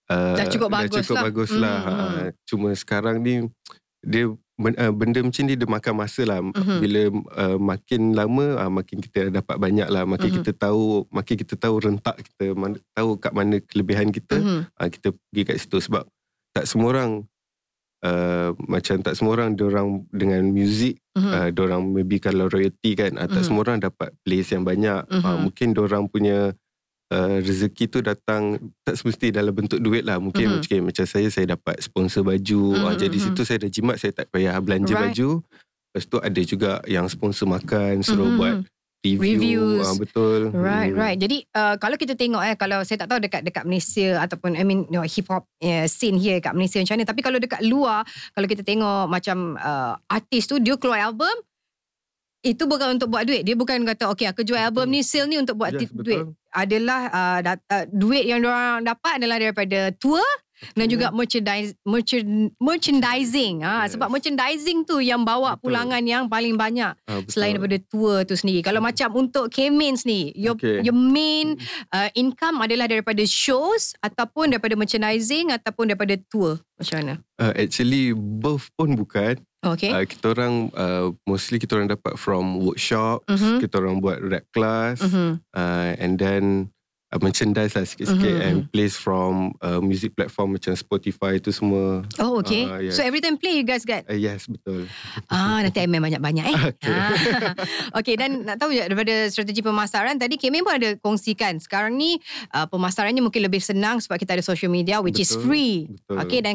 uh, 0.08 0.34
Dah 0.34 0.48
cukup 0.48 0.72
bagus 0.72 0.88
dah 0.90 1.04
cukup 1.04 1.16
lah. 1.16 1.24
bagus 1.24 1.50
lah 1.52 1.78
Mhm, 1.78 1.92
mhm. 1.92 2.00
Uh, 2.00 2.28
cuma 2.44 2.68
sekarang 2.72 3.16
ni 3.20 3.34
dia 4.00 4.24
uh, 4.24 4.92
benda 4.94 5.20
macam 5.20 5.42
ni 5.42 5.52
dia 5.52 5.68
makan 5.68 5.94
masa 5.94 6.22
lah 6.24 6.40
Mhm. 6.40 6.78
bila 6.80 7.00
uh, 7.36 7.58
makin 7.58 8.00
lama 8.12 8.46
uh, 8.56 8.70
makin 8.72 8.98
kita 8.98 9.28
dapat 9.28 9.56
banyak 9.58 9.86
lah 9.86 10.02
makin 10.02 10.30
Mhm. 10.30 10.36
kita 10.40 10.52
tahu 10.56 11.04
makin 11.08 11.36
kita 11.36 11.54
tahu 11.54 11.74
rentak 11.78 12.16
kita 12.24 12.56
mana, 12.56 12.76
tahu 12.92 13.20
kat 13.20 13.32
mana 13.32 13.60
kelebihan 13.60 14.08
kita 14.08 14.36
Mhm. 14.38 14.60
uh, 14.72 14.88
kita 14.88 15.08
pergi 15.12 15.42
kat 15.44 15.56
situ 15.60 15.78
sebab 15.78 16.08
tak 16.50 16.64
semua 16.64 16.88
orang 16.90 17.28
uh, 18.04 18.54
macam 18.68 19.02
tak 19.02 19.14
semua 19.14 19.38
orang 19.38 19.56
orang 19.58 20.06
dengan 20.10 20.42
muzik 20.50 20.98
Mhm. 21.18 21.30
uh, 21.34 21.48
orang 21.64 21.82
maybe 21.90 22.22
kalau 22.22 22.46
royalty 22.46 22.94
kan 22.94 23.16
uh, 23.18 23.26
tak 23.26 23.42
Mhm. 23.42 23.46
semua 23.46 23.62
orang 23.66 23.78
dapat 23.82 24.10
place 24.22 24.54
yang 24.54 24.62
banyak 24.62 25.02
uh, 25.08 25.18
Mhm. 25.22 25.38
mungkin 25.44 25.68
orang 25.78 26.04
punya 26.06 26.52
Uh, 27.08 27.40
rezeki 27.40 27.88
tu 27.88 28.04
datang 28.04 28.60
tak 28.84 29.00
semesti 29.00 29.32
dalam 29.32 29.56
bentuk 29.56 29.80
duit 29.80 30.04
lah 30.04 30.20
mungkin 30.20 30.44
Mhm. 30.44 30.54
macam, 30.60 30.78
macam 30.92 31.04
saya 31.08 31.32
saya 31.32 31.56
dapat 31.56 31.80
sponsor 31.80 32.20
baju 32.20 32.76
Mhm, 32.76 32.84
uh, 32.84 32.92
jadi 33.00 33.16
mhm. 33.16 33.24
situ 33.24 33.40
saya 33.48 33.58
dah 33.64 33.70
jimat 33.72 33.96
saya 33.96 34.12
tak 34.12 34.28
payah 34.28 34.52
belanja 34.60 34.92
Right. 34.92 35.16
baju 35.16 35.40
lepas 35.88 36.04
tu 36.04 36.20
ada 36.20 36.40
juga 36.44 36.84
yang 36.84 37.08
sponsor 37.08 37.48
makan 37.48 38.04
suruh 38.04 38.28
Mhm. 38.28 38.36
buat 38.36 38.54
review 38.98 39.22
Reviews. 39.38 39.86
uh, 39.86 39.96
betul 39.96 40.40
Right, 40.50 40.90
Hmm. 40.90 40.98
right. 40.98 41.16
Jadi 41.16 41.46
uh, 41.54 41.74
kalau 41.76 41.94
kita 41.94 42.12
tengok 42.12 42.42
eh, 42.42 42.54
kalau 42.54 42.82
saya 42.82 42.98
tak 42.98 43.08
tahu 43.08 43.20
dekat 43.22 43.40
dekat 43.42 43.62
Malaysia 43.62 44.18
ataupun 44.18 44.52
I 44.52 44.62
mean 44.62 44.84
you 44.86 44.98
know, 44.98 45.06
hip 45.06 45.26
hop 45.26 45.46
uh, 45.62 45.86
scene 45.86 46.18
here 46.18 46.38
kat 46.38 46.50
Malaysia 46.52 46.82
macam 46.82 46.94
mana. 46.94 47.06
Tapi 47.06 47.20
kalau 47.22 47.38
dekat 47.38 47.60
luar, 47.62 48.02
kalau 48.32 48.46
kita 48.46 48.62
tengok 48.62 49.06
macam 49.06 49.54
uh, 49.54 49.94
artis 50.06 50.44
tu 50.44 50.58
dia 50.58 50.74
keluar 50.74 50.98
album, 51.00 51.30
itu 52.40 52.62
bukan 52.64 52.94
untuk 52.94 53.08
buat 53.08 53.22
duit. 53.22 53.42
Dia 53.42 53.54
bukan 53.54 53.82
kata 53.84 54.10
okay 54.10 54.26
aku 54.26 54.42
jual 54.42 54.58
album 54.58 54.86
Betul. 54.86 54.94
ni 54.94 55.00
sale 55.02 55.26
ni 55.26 55.36
untuk 55.38 55.58
buat 55.58 55.74
Yes, 55.74 55.86
yes, 55.86 55.90
duit. 55.90 56.22
betul. 56.22 56.38
Adalah 56.48 57.00
uh, 57.10 57.38
dat, 57.42 57.58
uh, 57.66 57.84
duit 57.88 58.24
yang 58.24 58.42
orang 58.42 58.82
dapat 58.82 59.12
adalah 59.18 59.36
daripada 59.38 59.90
tour 59.94 60.22
dan 60.72 60.86
juga 60.86 61.10
merchandise 61.10 61.74
merchan, 61.82 62.50
merchandising. 62.58 63.62
Ah 63.62 63.84
Yes. 63.84 63.94
sebab 63.94 64.08
merchandising 64.08 64.82
tu 64.82 64.98
yang 64.98 65.22
bawa 65.22 65.54
Betul. 65.54 65.62
pulangan 65.70 66.02
yang 66.02 66.24
paling 66.26 66.54
banyak 66.54 66.92
Ah, 67.04 67.20
betul. 67.20 67.32
selain 67.32 67.54
daripada 67.54 67.78
tour 67.84 68.16
tu 68.24 68.34
sendiri. 68.34 68.60
Kalau 68.60 68.78
macam 68.78 69.08
untuk 69.14 69.48
K-Mains 69.48 70.02
ni, 70.02 70.32
your 70.34 70.54
Okay. 70.54 70.82
your 70.82 70.96
main 70.96 71.54
uh, 71.90 72.10
income 72.12 72.58
adalah 72.58 72.86
daripada 72.86 73.22
shows 73.22 73.94
ataupun 74.00 74.50
daripada 74.50 74.74
merchandising 74.74 75.50
ataupun 75.50 75.92
daripada 75.92 76.18
tour. 76.26 76.58
Macam 76.74 76.94
mana? 76.98 77.14
uh, 77.38 77.52
actually 77.54 78.10
both 78.14 78.70
pun 78.74 78.94
bukan 78.94 79.38
Okay. 79.58 79.90
uh, 79.90 80.02
kita 80.02 80.30
orang 80.30 80.70
uh, 80.72 81.10
mostly 81.24 81.58
kita 81.58 81.74
orang 81.74 81.90
dapat 81.90 82.14
from 82.14 82.58
workshops 82.58 83.26
Mhm. 83.26 83.58
kita 83.58 83.74
orang 83.78 83.98
buat 83.98 84.18
rap 84.22 84.46
class 84.50 85.02
Mhm. 85.02 85.42
uh, 85.50 85.90
and 85.98 86.18
then 86.18 86.70
uh, 87.12 87.20
merchandise 87.20 87.72
lah 87.72 87.84
sikit-sikit 87.84 88.34
Mhm, 88.38 88.44
and 88.44 88.56
plays 88.68 88.94
from 88.94 89.52
uh, 89.60 89.80
music 89.80 90.12
platform 90.12 90.56
macam 90.56 90.72
Spotify 90.76 91.40
tu 91.40 91.48
semua 91.50 92.04
Oh, 92.20 92.40
okay. 92.40 92.64
Ah, 92.68 92.80
yes. 92.80 92.96
So 92.96 93.04
every 93.04 93.20
time 93.20 93.40
play 93.40 93.56
you 93.56 93.64
guys 93.64 93.84
get 93.84 94.04
uh, 94.08 94.16
yes 94.16 94.44
betul 94.48 94.84
Ah, 95.28 95.64
nanti 95.64 95.84
main 95.88 96.02
banyak-banyak 96.02 96.44
eh. 96.44 96.56
Okay. 96.74 96.92
Ah. 96.92 97.14
okay, 97.98 98.14
dan 98.18 98.44
nak 98.44 98.60
tahu 98.60 98.74
je 98.74 98.84
daripada 98.84 99.14
strategi 99.32 99.64
pemasaran 99.64 100.20
tadi 100.20 100.36
Kemen 100.36 100.62
pun 100.62 100.74
ada 100.76 100.94
kongsikan. 101.00 101.56
Sekarang 101.58 101.96
ni 101.96 102.20
uh, 102.52 102.66
pemasarannya 102.68 103.24
mungkin 103.24 103.42
lebih 103.42 103.58
senang 103.62 103.98
sebab 103.98 104.20
kita 104.20 104.36
ada 104.36 104.44
social 104.44 104.68
media 104.68 105.00
which 105.00 105.18
is 105.18 105.32
Betul, 105.32 105.44
free. 105.48 105.76
betul. 105.88 106.16
Okay, 106.22 106.40
dan 106.44 106.54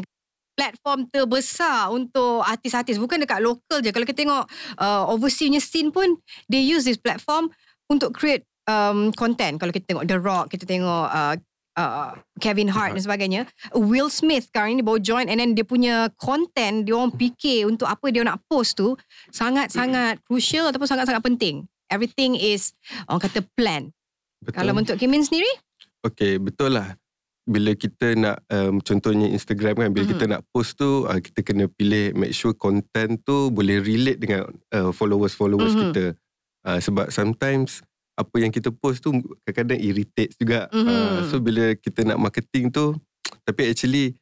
platform 0.53 1.09
terbesar 1.09 1.89
untuk 1.89 2.45
artis-artis 2.45 3.01
bukan 3.01 3.25
dekat 3.25 3.41
lokal 3.41 3.81
je. 3.81 3.89
Kalau 3.89 4.05
kita 4.05 4.21
tengok 4.21 4.43
uh, 4.77 5.09
overseas 5.09 5.49
punya 5.49 5.61
scene 5.61 5.89
pun 5.89 6.13
they 6.45 6.61
use 6.61 6.85
this 6.85 6.97
platform 7.01 7.49
untuk 7.89 8.13
create 8.13 8.45
um, 8.67 9.11
content. 9.15 9.59
Kalau 9.59 9.71
kita 9.71 9.93
tengok 9.93 10.05
The 10.07 10.17
Rock, 10.19 10.45
kita 10.51 10.63
tengok 10.67 11.07
uh, 11.09 11.35
uh, 11.77 12.13
Kevin 12.39 12.69
Hart 12.69 12.93
dan 12.97 13.03
sebagainya. 13.03 13.41
Will 13.73 14.09
Smith 14.09 14.49
sekarang 14.49 14.77
ni 14.77 14.85
baru 14.85 15.01
join 15.01 15.27
and 15.29 15.41
then 15.41 15.57
dia 15.57 15.65
punya 15.65 16.09
content 16.21 16.85
dia 16.85 16.93
orang 16.93 17.13
fikir 17.13 17.65
untuk 17.67 17.89
apa 17.89 18.09
dia 18.13 18.21
nak 18.25 18.41
post 18.45 18.77
tu 18.77 18.93
sangat-sangat 19.33 20.21
crucial 20.25 20.69
ataupun 20.69 20.87
sangat-sangat 20.89 21.23
penting. 21.23 21.65
Everything 21.89 22.33
is 22.33 22.73
orang 23.05 23.21
kata 23.29 23.45
plan. 23.53 23.93
betul 24.41 24.55
Kalau 24.57 24.71
untuk 24.73 24.95
Kimin 24.97 25.23
sendiri? 25.23 25.49
Okay, 26.03 26.35
betul 26.35 26.75
lah. 26.75 26.97
Bila 27.43 27.75
kita 27.75 28.15
nak, 28.15 28.39
um, 28.47 28.79
contohnya 28.79 29.27
Instagram 29.27 29.75
kan, 29.75 29.91
bila 29.91 30.07
Mhm. 30.07 30.11
kita 30.15 30.25
nak 30.31 30.41
post 30.55 30.79
tu, 30.79 31.03
uh, 31.03 31.19
kita 31.19 31.43
kena 31.43 31.67
pilih, 31.67 32.15
make 32.15 32.31
sure 32.31 32.55
content 32.55 33.19
tu 33.27 33.51
boleh 33.51 33.83
relate 33.83 34.19
dengan 34.19 34.47
uh, 34.71 34.95
followers-followers 34.95 35.75
Mhm. 35.75 35.81
kita. 35.91 36.05
Uh, 36.63 36.79
sebab 36.79 37.11
sometimes, 37.11 37.83
apa 38.13 38.35
yang 38.37 38.49
kita 38.49 38.69
post 38.69 39.01
tu 39.01 39.09
kadang-kadang 39.43 39.79
irritate 39.79 40.33
juga. 40.35 40.69
Mhm. 40.69 40.85
Uh, 40.85 41.19
so, 41.27 41.37
bila 41.37 41.73
kita 41.73 42.03
nak 42.03 42.19
marketing 42.19 42.69
tu, 42.69 42.93
tapi 43.41 43.67
actually, 43.67 44.13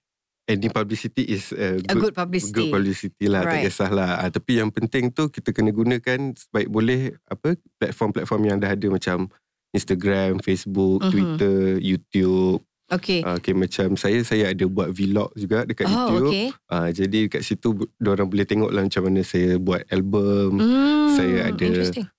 any 0.48 0.68
publicity 0.68 1.24
is 1.26 1.52
uh, 1.52 1.80
A 1.86 1.94
good 1.94 2.12
publicity. 2.12 2.52
good 2.52 2.74
publicity 2.74 3.26
lah 3.28 3.46
Right. 3.46 3.64
tak 3.64 3.72
kisahlah 3.72 4.20
uh, 4.20 4.28
tapi 4.28 4.60
yang 4.60 4.68
penting 4.68 5.08
tu 5.08 5.30
kita 5.30 5.54
kena 5.54 5.70
gunakan 5.70 6.34
sebaik 6.34 6.68
boleh 6.68 7.16
apa 7.30 7.56
platform-platform 7.78 8.42
yang 8.44 8.58
dah 8.60 8.74
ada 8.74 8.88
macam 8.90 9.32
Instagram, 9.72 10.44
Facebook, 10.44 11.00
Mhm. 11.04 11.12
Twitter, 11.12 11.60
YouTube. 11.80 12.60
Okay. 12.92 13.24
Uh, 13.24 13.40
okay 13.40 13.56
macam 13.56 13.96
saya 13.96 14.20
saya 14.28 14.52
ada 14.52 14.68
buat 14.68 14.92
vlog 14.92 15.32
juga 15.40 15.64
dekat 15.64 15.88
oh, 15.88 16.12
YouTube. 16.12 16.28
okay. 16.28 16.48
Uh, 16.68 16.90
jadi 16.92 17.20
kat 17.32 17.42
situ 17.48 17.88
orang 18.04 18.28
boleh 18.28 18.44
tengok 18.44 18.68
lah 18.68 18.84
macam 18.84 19.08
mana 19.08 19.24
saya 19.24 19.56
buat 19.56 19.88
album, 19.88 20.60
Hmm, 20.60 21.16
saya 21.16 21.56
ada 21.56 21.68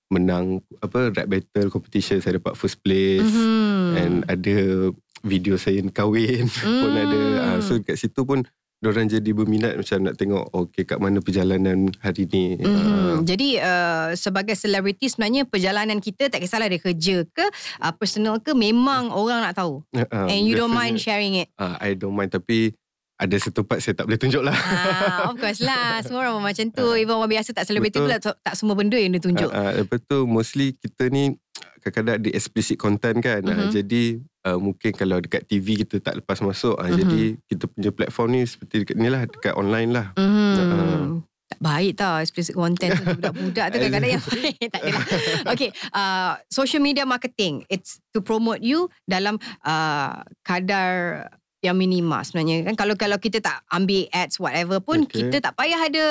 menang 0.09 0.61
apa 0.81 1.13
rap 1.13 1.25
battle 1.29 1.69
competition 1.69 2.21
saya 2.21 2.37
dapat 2.41 2.53
first 2.57 2.81
place 2.81 3.25
Mhm. 3.25 3.89
and 3.97 4.15
ada 4.29 4.89
video 5.21 5.55
saya 5.61 5.81
kahwin 5.93 6.49
pun 6.81 6.91
ada. 6.91 7.21
Uh, 7.53 7.57
so 7.61 7.77
kat 7.79 7.95
situ 7.95 8.21
pun 8.25 8.41
orang 8.89 9.07
jadi 9.07 9.29
berminat 9.31 9.73
macam 9.79 9.97
nak 10.03 10.15
tengok 10.19 10.45
okay 10.51 10.83
kat 10.83 10.99
mana 10.99 11.23
perjalanan 11.23 11.87
hari 12.03 12.27
ni. 12.27 12.59
Mm-hmm. 12.59 13.23
Jadi 13.23 13.49
uh, 13.61 14.11
sebagai 14.17 14.55
selebriti 14.57 15.07
sebenarnya 15.07 15.47
perjalanan 15.47 16.03
kita 16.03 16.27
tak 16.27 16.43
kisahlah 16.43 16.67
dia 16.67 16.81
kerja 16.81 17.23
ke 17.27 17.45
uh, 17.79 17.93
personal 17.95 18.43
ke 18.43 18.51
memang 18.51 19.13
orang 19.13 19.43
nak 19.43 19.55
tahu. 19.55 19.83
Uh, 19.95 20.03
uh, 20.07 20.27
And 20.27 20.43
you 20.43 20.59
don't 20.59 20.73
mind 20.73 20.99
sharing 20.99 21.39
it. 21.39 21.47
Uh, 21.55 21.79
I 21.79 21.95
don't 21.95 22.13
mind 22.13 22.35
tapi 22.35 22.75
ada 23.13 23.35
satu 23.39 23.63
part 23.63 23.79
saya 23.79 23.95
tak 23.95 24.09
boleh 24.09 24.19
tunjuk 24.19 24.43
lah. 24.43 24.57
Ah, 24.57 25.31
of 25.31 25.39
course 25.39 25.63
lah. 25.63 25.99
Semua 26.05 26.27
orang 26.27 26.43
macam 26.43 26.65
tu. 26.73 26.87
Even 26.99 27.15
orang 27.15 27.31
biasa 27.31 27.55
tak 27.55 27.63
selebriti 27.69 28.01
pula 28.01 28.19
Betul. 28.19 28.35
tak, 28.35 28.43
tak 28.43 28.55
semua 28.59 28.75
benda 28.75 28.97
yang 28.99 29.15
dia 29.15 29.23
tunjuk. 29.23 29.47
Uh, 29.47 29.55
uh, 29.55 29.71
lepas 29.85 29.99
tu 30.03 30.17
mostly 30.27 30.75
kita 30.75 31.07
ni 31.07 31.37
kadang-kadang 31.79 32.19
ada 32.19 32.29
explicit 32.35 32.75
content 32.75 33.17
kan. 33.23 33.39
Uh, 33.45 33.69
Mhm. 33.69 33.71
jadi 33.71 34.03
uh, 34.45 34.59
mungkin 34.59 34.91
kalau 34.93 35.19
dekat 35.19 35.43
TV 35.47 35.83
kita 35.83 35.99
tak 35.99 36.19
lepas 36.19 36.39
masuk. 36.39 36.75
Uh, 36.77 36.87
Mhm. 36.87 36.97
Jadi 36.99 37.21
kita 37.49 37.63
punya 37.67 37.89
platform 37.89 38.27
ni 38.31 38.41
seperti 38.45 38.75
dekat 38.85 38.97
ni 38.99 39.07
lah 39.09 39.21
dekat 39.25 39.53
online 39.55 39.89
lah. 39.91 40.05
Hmm. 40.15 40.55
Uh. 40.55 41.07
Tak 41.53 41.59
baik 41.61 41.93
tau 42.01 42.17
explicit 42.17 42.57
content 42.57 42.97
tu 42.97 43.05
budak-budak 43.05 43.65
tu 43.69 43.75
kadang-kadang 43.77 44.11
yang 44.17 44.23
baik 44.33 44.67
tak 44.73 44.81
adalah. 44.81 45.05
Okay, 45.53 45.69
uh, 45.93 46.33
social 46.49 46.81
media 46.81 47.05
marketing 47.05 47.61
it's 47.69 48.01
to 48.09 48.25
promote 48.25 48.65
you 48.65 48.89
dalam 49.05 49.37
uh, 49.61 50.25
kadar 50.41 51.29
yang 51.63 51.79
minima 51.79 52.19
sebenarnya 52.27 52.67
kan 52.67 52.75
kalau 52.75 52.93
kalau 52.99 53.15
kita 53.15 53.39
tak 53.39 53.63
ambil 53.71 54.03
ads 54.11 54.35
whatever 54.37 54.83
pun 54.83 55.07
Okay. 55.07 55.31
kita 55.31 55.39
tak 55.39 55.55
payah 55.55 55.79
ada 55.79 56.05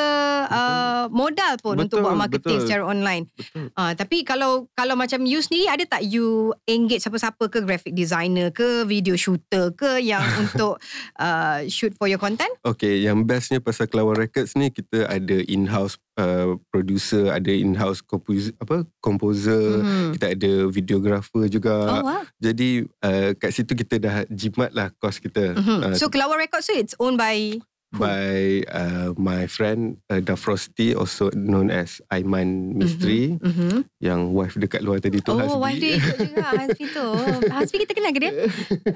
uh, 0.49 1.05
modal 1.13 1.55
pun 1.61 1.77
untuk 1.81 2.01
Betul, 2.01 2.05
buat 2.09 2.17
marketing 2.19 2.59
betul. 2.61 2.67
secara 2.69 2.83
online. 2.89 3.25
Betul. 3.37 3.69
Uh, 3.77 3.93
tapi 3.93 4.17
kalau 4.25 4.69
kalau 4.73 4.95
macam 4.97 5.25
you 5.29 5.41
sendiri 5.45 5.69
ada 5.69 5.85
tak 5.85 6.03
you 6.09 6.57
engage 6.65 7.05
siapa-siapa 7.05 7.53
ke 7.53 7.61
graphic 7.65 7.93
designer 7.93 8.49
ke 8.49 8.85
video 8.89 9.17
shooter 9.17 9.73
ke 9.77 10.01
yang 10.01 10.25
untuk 10.43 10.81
uh, 11.21 11.61
shoot 11.69 11.93
for 12.01 12.09
your 12.09 12.21
content? 12.21 12.51
Okay, 12.65 13.05
yang 13.05 13.29
bestnya 13.29 13.61
pasal 13.61 13.89
Kelawar 13.89 14.17
Records 14.17 14.57
ni 14.57 14.73
kita 14.73 15.05
ada 15.05 15.37
in-house 15.45 16.01
uh, 16.15 16.57
producer, 16.69 17.29
ada 17.29 17.49
in-house 17.49 18.01
composer, 18.01 18.53
apa 18.59 18.83
composer, 18.99 19.81
Mhm. 19.81 20.09
kita 20.15 20.27
ada 20.33 20.53
videographer 20.67 21.45
juga. 21.47 21.75
Oh 21.91 22.03
wow. 22.03 22.23
Jadi 22.37 22.85
uh, 23.01 23.31
kat 23.35 23.51
situ 23.51 23.73
kita 23.73 23.97
dah 23.97 24.17
jimat 24.29 24.71
lah 24.71 24.91
kos 24.95 25.17
kita. 25.17 25.55
Mhm. 25.55 25.79
Uh, 25.83 25.95
So 25.95 26.09
Kelawar 26.09 26.37
Records 26.37 26.67
tu 26.67 26.75
it's 26.75 26.97
owned 26.97 27.17
by 27.17 27.61
by 27.93 28.65
uh, 28.73 29.13
my 29.15 29.45
friend 29.45 30.01
uh, 30.09 30.17
Dafrosti 30.17 30.97
also 30.97 31.29
known 31.33 31.69
as 31.69 32.01
Aiman 32.09 32.73
Mistri 32.73 33.37
Mhm. 33.37 33.85
yang 34.01 34.33
wife 34.33 34.57
dekat 34.57 34.81
luar 34.81 34.97
tadi 34.97 35.21
tu 35.21 35.29
Oh, 35.29 35.37
Hasbi. 35.37 35.61
wife 35.61 35.77
dia 35.79 35.93
ikut 36.01 36.17
juga 36.19 36.41
Hasbi 36.57 36.85
tu. 36.89 37.07
Hasbi 37.53 37.77
kita 37.85 37.93
kenal 37.93 38.11
ke 38.11 38.21
dia? 38.21 38.33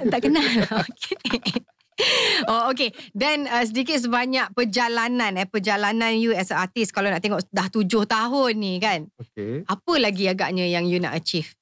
tak 0.09 0.21
kenal. 0.25 0.45
Okay. 0.89 1.61
Oh 2.51 2.69
okay 2.71 2.93
Dan 3.17 3.49
uh, 3.49 3.65
sedikit 3.65 3.97
sebanyak 3.97 4.53
perjalanan 4.53 5.33
eh 5.41 5.49
Perjalanan 5.49 6.13
you 6.21 6.37
as 6.37 6.53
a 6.53 6.61
artist 6.61 6.93
Kalau 6.93 7.09
nak 7.09 7.25
tengok 7.25 7.41
dah 7.49 7.73
tujuh 7.73 8.05
tahun 8.05 8.53
ni 8.57 8.77
kan 8.77 9.09
Okay. 9.17 9.65
Apa 9.65 9.93
lagi 10.01 10.29
agaknya 10.29 10.69
yang 10.69 10.85
you 10.89 10.97
nak 10.97 11.17
achieve? 11.17 11.57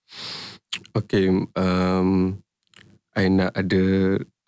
Okay, 0.94 1.30
um, 1.54 2.38
I 3.14 3.26
nak 3.30 3.54
ada 3.54 3.82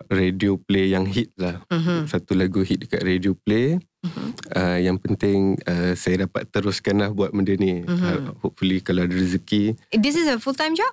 radio 0.06 0.58
play 0.58 0.94
yang 0.94 1.06
hit 1.06 1.34
lah. 1.38 1.62
Mhm. 1.70 2.06
Satu 2.06 2.38
lagu 2.38 2.62
hit 2.62 2.86
dekat 2.86 3.02
radio 3.02 3.34
play. 3.34 3.78
Mhm. 4.06 4.26
Uh, 4.54 4.78
yang 4.78 4.98
penting 5.02 5.58
uh, 5.66 5.98
saya 5.98 6.26
dapat 6.26 6.46
teruskan 6.50 7.02
lah 7.02 7.10
buat 7.10 7.34
benda 7.34 7.54
ni. 7.58 7.82
Mhm. 7.82 8.06
Uh, 8.06 8.18
hopefully 8.42 8.78
kalau 8.78 9.06
ada 9.06 9.14
rezeki. 9.14 9.74
This 9.94 10.14
is 10.14 10.30
a 10.30 10.38
full 10.38 10.54
time 10.54 10.78
job? 10.78 10.90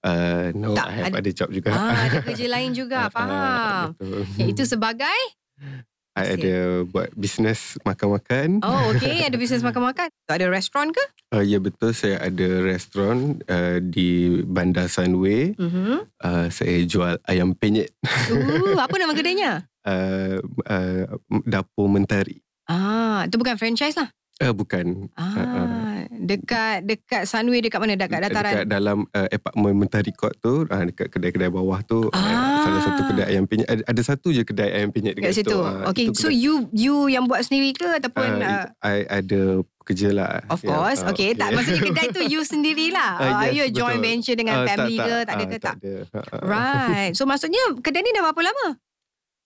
Uh, 0.00 0.50
no, 0.52 0.74
Tak, 0.74 0.86
I 0.86 0.94
have 0.98 1.06
ada- 1.12 1.18
ada 1.20 1.30
job 1.30 1.48
juga. 1.48 1.70
Ah, 1.70 1.94
ada 2.06 2.18
kerja 2.26 2.46
lain 2.46 2.70
juga, 2.72 3.06
Ah, 3.06 3.10
faham. 3.10 3.94
betul. 3.94 4.20
Iaitu 4.36 4.64
sebagai 4.64 5.18
I 6.12 6.36
ada 6.36 6.84
buat 6.84 7.08
bisnes 7.14 7.80
makan-makan. 7.80 8.60
Oh 8.60 8.92
okay 8.92 9.24
Ada 9.24 9.32
bisnes 9.32 9.64
makan-makan 9.64 10.12
Ada 10.28 10.44
restoran 10.46 10.92
ke? 10.92 11.00
Uh, 11.32 11.40
ya 11.40 11.56
betul 11.56 11.96
saya 11.96 12.20
ada 12.20 12.60
restoran 12.60 13.40
uh, 13.48 13.80
di 13.80 14.42
Bandar 14.44 14.92
Sunway. 14.92 15.56
Mhm. 15.56 16.04
Uh, 16.20 16.46
saya 16.52 16.84
jual 16.84 17.16
ayam 17.24 17.56
penyet. 17.56 17.96
Uh, 18.28 18.76
apa 18.76 18.92
nama 19.00 19.16
kedainya? 19.16 19.64
Uh, 19.80 20.44
uh, 20.62 21.16
dapur 21.42 21.88
Mentari. 21.88 22.44
Ah, 22.68 23.24
itu 23.24 23.40
bukan 23.40 23.56
franchise 23.56 23.96
lah. 23.96 24.12
Uh, 24.36 24.52
bukan. 24.52 25.08
Ah, 25.16 25.32
uh. 25.32 25.91
Dekat 26.22 26.76
dekat 26.82 27.22
Sunway 27.24 27.58
dekat 27.58 27.76
mana? 27.76 27.94
Dekat 27.94 28.22
dataran. 28.22 28.52
Dekat 28.54 28.66
dalam 28.66 28.98
uh, 29.06 29.28
apartment 29.28 29.74
Mentari 29.76 30.10
Court 30.10 30.32
tu, 30.36 30.64
uh, 30.64 30.82
dekat 30.84 31.08
kedai-kedai 31.08 31.48
bawah 31.48 31.82
tu, 31.82 32.06
Ah. 32.08 32.18
uh, 32.18 32.56
salah 32.62 32.80
satu 32.82 33.00
kedai 33.04 33.26
ayam 33.28 33.44
penyet. 33.44 33.66
Ada, 33.66 33.82
ada 33.84 34.02
satu 34.02 34.30
je 34.30 34.42
kedai 34.42 34.70
ayam 34.72 34.88
penyet 34.88 35.14
Dekat 35.14 35.30
dekat, 35.30 35.42
situ. 35.42 35.58
Uh, 35.58 35.84
okay, 35.84 36.06
so 36.10 36.26
kedai- 36.26 36.38
you 36.38 36.54
you 36.70 36.94
yang 37.06 37.24
buat 37.24 37.42
sendiri 37.42 37.72
ke 37.72 37.88
ataupun 37.98 38.28
uh, 38.38 38.64
uh, 38.64 38.64
I 38.80 39.02
ada 39.04 39.40
pekerja 39.76 40.08
lah. 40.10 40.46
of 40.46 40.58
Ya, 40.58 40.68
course. 40.68 41.00
uh, 41.00 41.10
okay. 41.10 41.34
tak 41.34 41.50
maksudnya 41.50 41.82
kedai 41.84 42.06
tu 42.08 42.22
you 42.22 42.40
sendirilah. 42.48 43.10
Ah, 43.12 43.20
Uh, 43.20 43.42
yes, 43.44 43.52
you 43.52 43.62
a 43.62 43.70
joint 43.70 43.98
betul. 43.98 44.06
venture 44.08 44.36
dengan 44.36 44.54
Ah, 44.56 44.64
family 44.64 44.96
ke? 44.96 45.16
Tak 45.20 45.32
ada 45.32 45.36
Ah, 45.36 45.48
ke 45.48 45.56
tak? 45.58 45.76
ada. 45.76 45.94
Uh, 46.08 46.18
uh. 46.18 46.42
Right. 46.42 47.12
So 47.12 47.22
maksudnya 47.24 47.58
kedai 47.76 48.00
ni 48.00 48.10
dah 48.10 48.22
berapa 48.24 48.42
lama? 48.44 48.66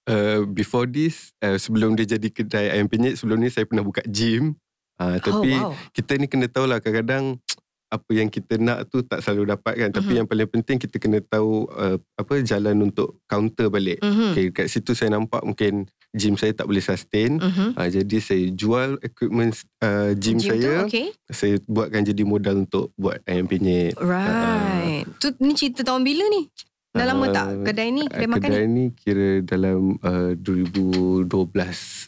Uh, 0.06 0.46
before 0.46 0.86
this, 0.86 1.34
uh, 1.40 1.56
sebelum 1.56 1.94
dia 1.94 2.06
jadi 2.08 2.28
kedai 2.28 2.70
ayam 2.70 2.86
penyet, 2.86 3.16
sebelum 3.16 3.38
ni 3.38 3.48
saya 3.48 3.64
pernah 3.64 3.82
buka 3.82 4.04
gym. 4.04 4.54
Uh, 4.96 5.16
tapi 5.20 5.52
oh, 5.54 5.70
wow. 5.70 5.92
kita 5.92 6.16
ni 6.16 6.24
kena 6.24 6.48
tahu 6.48 6.64
lah 6.64 6.80
kadang-kadang 6.80 7.36
apa 7.86 8.10
yang 8.10 8.26
kita 8.26 8.58
nak 8.58 8.90
tu 8.90 8.98
tak 9.06 9.22
selalu 9.22 9.54
dapat 9.54 9.74
kan. 9.78 9.90
Tapi 9.94 10.10
Mhm. 10.10 10.18
yang 10.18 10.26
paling 10.26 10.50
penting 10.50 10.76
kita 10.76 10.96
kena 10.98 11.22
tahu 11.22 11.70
uh, 11.70 11.96
apa 12.18 12.42
jalan 12.42 12.82
untuk 12.82 13.20
counter 13.24 13.70
balik. 13.70 14.02
Mhm. 14.02 14.34
Okay, 14.34 14.46
kat 14.50 14.66
situ 14.66 14.90
saya 14.92 15.14
nampak 15.14 15.46
mungkin 15.46 15.86
gym 16.10 16.34
saya 16.34 16.50
tak 16.50 16.66
boleh 16.66 16.80
sustain. 16.80 17.38
Mhm. 17.38 17.76
Uh, 17.76 17.88
jadi 17.92 18.16
saya 18.18 18.44
jual 18.50 18.96
equipment 19.00 19.52
uh, 19.84 20.16
gym, 20.16 20.40
Gym 20.40 20.50
tu, 20.50 20.50
saya. 20.50 20.82
okay. 20.82 21.14
Saya 21.28 21.60
buatkan 21.62 22.02
jadi 22.02 22.22
modal 22.24 22.64
untuk 22.64 22.90
buat 22.96 23.22
ayam 23.22 23.46
penyet. 23.46 23.94
Right. 24.00 25.06
Tu 25.20 25.30
ni 25.38 25.54
cerita 25.54 25.84
tahun 25.84 26.02
bila 26.02 26.24
ni? 26.26 26.48
Dah 26.96 27.06
lama 27.06 27.24
tak 27.28 27.46
Uh, 27.46 27.62
kedai 27.62 27.88
ni? 27.90 28.04
Kedai 28.04 28.26
makan 28.26 28.48
kedai 28.48 28.66
ni? 28.66 28.84
ni 28.88 28.94
kira 28.94 29.28
dalam 29.40 30.00
uh, 30.00 30.32
2012 30.34 31.28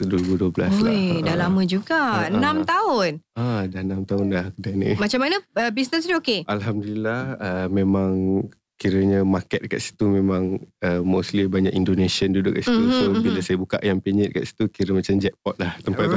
2012 0.03 0.59
lah. 0.81 0.91
Oi, 0.91 1.21
dah 1.21 1.31
Ah. 1.31 1.39
lama 1.39 1.61
juga. 1.63 1.95
Ah, 1.95 2.17
ah. 2.19 2.31
Enam 2.31 2.55
tahun. 2.63 3.11
Ah, 3.33 3.61
dah 3.65 3.81
6 3.81 4.03
tahun 4.03 4.25
dah 4.27 4.45
kedai 4.51 4.73
ni. 4.73 4.89
Macam 4.95 5.19
mana 5.19 5.35
uh, 5.39 5.71
bisnes 5.71 6.03
dia 6.03 6.17
okey? 6.17 6.43
Alhamdulillah 6.45 7.21
uh, 7.37 7.67
memang 7.69 8.43
kiranya 8.79 9.27
market 9.27 9.67
dekat 9.67 9.83
situ 9.83 10.07
memang 10.07 10.55
uh, 10.79 11.03
mostly 11.03 11.43
banyak 11.51 11.75
Indonesian 11.75 12.31
duduk 12.31 12.55
kat 12.55 12.63
situ. 12.63 12.79
Mhm, 12.79 12.95
so 12.95 13.03
bila 13.19 13.39
saya 13.43 13.59
buka 13.59 13.75
ayam 13.83 13.99
penyet 13.99 14.31
kat 14.31 14.47
situ 14.47 14.71
kira 14.71 14.95
macam 14.95 15.19
jackpot 15.19 15.59
lah 15.59 15.75
tempat 15.83 16.07
tu. 16.07 16.15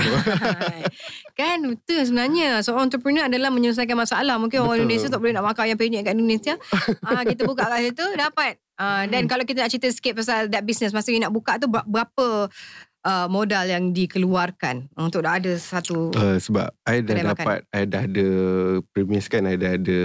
Kan 1.35 1.59
betul 1.66 2.01
sebenarnya 2.07 2.62
seorang 2.62 2.87
entrepreneur 2.87 3.27
adalah 3.27 3.51
menyelesaikan 3.51 3.98
masalah. 3.98 4.38
Mungkin 4.38 4.62
orang 4.62 4.79
Betul. 4.79 4.87
Indonesia 4.87 5.09
tak 5.11 5.20
boleh 5.20 5.35
nak 5.35 5.44
makan 5.51 5.62
ayam 5.66 5.79
penyet 5.83 6.03
kat 6.07 6.14
Indonesia. 6.14 6.55
ah 7.03 7.22
kita 7.27 7.42
buka 7.42 7.66
kat 7.66 7.81
situ 7.90 8.07
dapat. 8.14 8.55
Ah 8.79 9.05
dan 9.11 9.27
kalau 9.27 9.42
kita 9.42 9.66
nak 9.66 9.70
cerita 9.75 9.90
sikit 9.90 10.22
pasal 10.22 10.46
that 10.46 10.62
business 10.62 10.94
masa 10.94 11.11
you 11.11 11.18
nak 11.18 11.35
buka 11.35 11.59
tu 11.59 11.66
ber- 11.66 11.85
berapa 11.85 12.46
uh, 13.03 13.27
modal 13.27 13.64
yang 13.66 13.90
dikeluarkan 13.90 14.87
untuk 14.94 15.27
dah 15.27 15.38
ada 15.38 15.53
satu 15.59 16.14
Uh, 16.14 16.38
sebab 16.38 16.70
I 16.87 17.03
dah 17.03 17.14
Kedai 17.18 17.27
makan. 17.27 17.35
dapat, 17.42 17.59
I 17.75 17.83
dah 17.85 18.03
ada 18.07 18.29
premise 18.94 19.27
kan, 19.27 19.42
I 19.51 19.59
dah 19.59 19.75
ada 19.75 19.98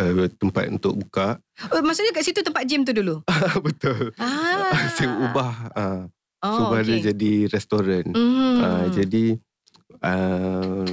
uh, 0.00 0.26
tempat 0.40 0.72
untuk 0.72 0.96
buka. 0.96 1.36
oh, 1.68 1.80
maksudnya 1.84 2.16
kat 2.16 2.24
situ 2.24 2.40
tempat 2.40 2.64
gym 2.64 2.88
tu 2.88 2.96
dulu. 2.96 3.20
Betul. 3.68 4.16
Ah. 4.16 4.88
saya 4.96 5.12
ubah. 5.12 5.52
Uh, 5.76 6.04
Oh, 6.40 6.56
so 6.56 6.62
okay. 6.72 6.88
dia 6.88 7.12
jadi 7.12 7.52
restoran. 7.52 8.04
Mhm. 8.16 8.52
Uh, 8.64 8.86
jadi 8.96 9.24
uh, 10.00 10.88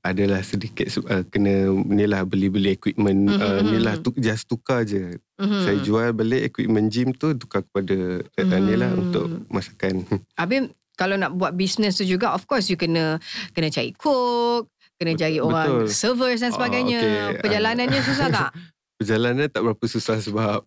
adalah 0.00 0.40
sedikit 0.40 0.88
uh, 1.04 1.20
kena 1.28 1.68
ni 1.84 2.08
lah 2.08 2.24
beli-beli 2.24 2.72
equipment 2.72 3.28
Mhm, 3.28 3.36
uh, 3.36 3.60
ni 3.68 3.78
lah 3.84 4.00
mhm. 4.00 4.02
tu, 4.08 4.16
just 4.16 4.48
tukar 4.48 4.88
je. 4.88 5.20
Mhm. 5.36 5.60
Saya 5.60 5.78
jual 5.84 6.08
balik 6.16 6.48
equipment 6.48 6.88
gym 6.88 7.12
tu 7.12 7.36
tukar 7.36 7.68
kepada 7.68 8.24
uh, 8.24 8.60
ni 8.64 8.74
lah 8.80 8.88
untuk 8.96 9.44
masakan. 9.52 10.08
Habis 10.40 10.72
kalau 10.96 11.20
nak 11.20 11.36
buat 11.36 11.52
bisnes 11.52 12.00
tu 12.00 12.08
juga 12.08 12.32
of 12.32 12.48
course 12.48 12.72
you 12.72 12.80
kena 12.80 13.20
kena 13.52 13.68
cari 13.68 13.92
cook, 13.92 14.72
kena 14.98 15.14
Betul- 15.14 15.22
cari 15.22 15.38
orang 15.38 15.68
betul. 15.70 15.86
servers 15.88 16.40
dan 16.42 16.50
Oh, 16.50 16.54
sebagainya. 16.58 17.00
okay. 17.00 17.40
Perjalanannya 17.40 18.00
susah 18.02 18.28
tak? 18.28 18.50
Perjalanan 18.98 19.46
tak 19.46 19.62
berapa 19.62 19.84
susah 19.86 20.18
sebab 20.18 20.58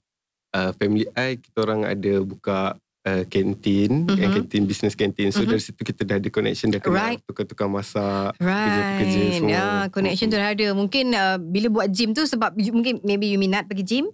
uh, 0.56 0.72
family 0.80 1.04
I 1.14 1.36
kita 1.36 1.68
orang 1.68 1.84
ada 1.84 2.14
buka 2.24 2.80
uh, 3.04 3.24
kantin, 3.26 4.06
yang 4.08 4.32
kantin 4.34 4.64
business 4.64 4.94
kantin. 4.94 5.30
So 5.30 5.42
Mhm. 5.42 5.50
dari 5.50 5.62
situ 5.62 5.80
kita 5.80 6.02
dah 6.02 6.16
ada 6.16 6.28
connection 6.28 6.70
dah 6.70 6.78
kenal 6.78 6.98
Right. 7.12 7.20
tukar-tukar 7.24 7.66
masak, 7.66 8.36
kerja-kerja 8.36 9.18
Right. 9.18 9.34
semua. 9.36 9.50
Ya, 9.50 9.66
connection 9.88 10.28
tu 10.28 10.36
dah 10.36 10.50
ada. 10.50 10.68
Mungkin 10.72 11.06
uh, 11.12 11.38
bila 11.38 11.68
buat 11.72 11.88
gym 11.88 12.12
tu 12.12 12.24
sebab 12.24 12.54
you, 12.56 12.72
mungkin 12.72 13.02
maybe 13.02 13.28
you 13.28 13.38
minat 13.38 13.66
pergi 13.66 13.84
gym. 13.84 14.06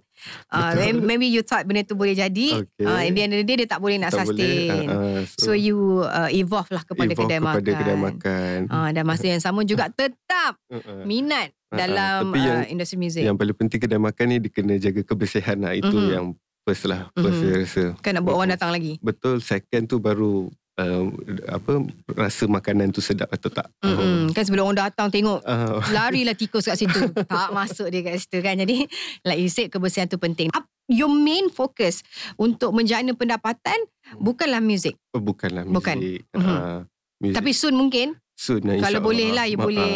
Uh, 0.48 0.74
then 0.74 0.98
maybe 1.00 1.24
you 1.24 1.40
thought 1.40 1.62
benda 1.62 1.80
tu 1.80 1.94
boleh 1.94 2.10
jadi. 2.12 2.66
Okay. 2.66 2.82
Uh, 2.82 3.02
in 3.02 3.12
the 3.12 3.22
end 3.22 3.32
of 3.32 3.38
the 3.38 3.46
day 3.46 3.56
dia 3.56 3.68
tak 3.68 3.78
boleh 3.78 3.96
nak 3.96 4.10
Tak 4.10 4.26
sustain. 4.26 4.90
boleh, 4.90 4.90
uh, 4.90 4.98
uh, 5.14 5.20
so, 5.30 5.52
you 5.52 5.78
uh, 6.02 6.26
evolve 6.28 6.66
lah 6.68 6.82
kepada 6.82 7.06
evolve 7.08 7.22
kedai 7.24 7.38
kepada 7.38 7.54
makan. 7.54 7.78
kedai 7.78 7.96
makan. 7.96 8.58
Uh, 8.66 8.88
dan 8.90 9.02
masa 9.04 9.24
yang 9.28 9.38
sama 9.38 9.62
juga 9.62 9.86
tetap 9.94 10.58
Uh, 10.66 10.74
uh. 10.76 11.02
minat 11.04 11.54
Ah, 11.68 11.70
ah. 11.70 11.78
dalam 11.78 12.20
uh, 12.28 12.34
yang- 12.34 12.66
industri 12.72 12.96
muzik. 12.96 13.20
Yang 13.20 13.36
paling 13.36 13.56
penting 13.56 13.78
kedai 13.78 14.00
makan 14.00 14.24
ni 14.26 14.36
dia 14.40 14.50
kena 14.50 14.74
jaga 14.74 15.04
kebersihan 15.04 15.60
lah. 15.60 15.72
Itu 15.72 15.92
Mhm. 15.92 16.08
yang 16.08 16.26
first 16.68 16.84
lah. 16.84 17.08
First 17.12 17.32
Mhm. 17.34 17.42
saya 17.42 17.54
rasa. 17.56 17.84
kan 17.98 18.12
nak 18.12 18.22
buat 18.22 18.36
orang 18.36 18.52
datang 18.52 18.68
lagi. 18.68 19.00
Betul. 19.00 19.40
Second 19.40 19.84
tu 19.84 19.96
baru 19.98 20.46
um, 20.76 21.06
apa 21.48 21.72
rasa 22.14 22.44
makanan 22.46 22.90
tu 22.90 23.00
sedap 23.00 23.26
atau 23.28 23.48
tak. 23.48 23.66
Mm-mm. 23.80 24.28
Kan 24.30 24.42
sebelum 24.42 24.68
orang 24.68 24.84
datang 24.84 25.08
tengok 25.08 25.40
Uh, 25.40 25.80
larilah 25.88 26.32
tikus 26.32 26.64
kat 26.64 26.76
situ. 26.76 27.00
tak 27.26 27.48
masuk 27.50 27.88
dia 27.88 28.04
kat 28.04 28.20
situ 28.20 28.38
kan. 28.38 28.54
Jadi 28.54 28.84
like 29.22 29.38
you 29.38 29.48
said 29.48 29.66
kebersihan 29.66 30.04
tu 30.04 30.16
penting. 30.16 30.52
Up, 30.52 30.62
your 30.86 31.08
main 31.08 31.48
focus 31.48 32.04
untuk 32.34 32.70
menjana 32.70 33.10
pendapatan 33.12 33.76
bukanlah 34.14 34.60
muzik. 34.60 34.94
bukanlah 35.10 35.64
muzik. 35.64 35.74
Bukan. 35.74 35.96
Uh, 36.30 36.38
Mhm. 36.38 36.78
muzik 37.18 37.34
Tapi 37.34 37.50
soon 37.50 37.74
mungkin 37.74 38.06
soon 38.34 38.62
lah, 38.62 38.78
kalau 38.78 39.00
boleh 39.02 39.32
lah, 39.32 39.44
you 39.44 39.56
Ma- 39.56 39.64
boleh. 39.64 39.92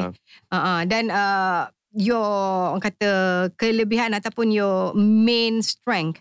uh, 0.50 0.82
dan 0.82 1.06
uh, 1.08 1.62
your 1.92 2.24
orang 2.68 2.82
kata 2.82 3.11
kelebihan 3.54 4.11
ataupun 4.11 4.48
your 4.48 4.90
main 4.94 5.61
strength 5.61 6.18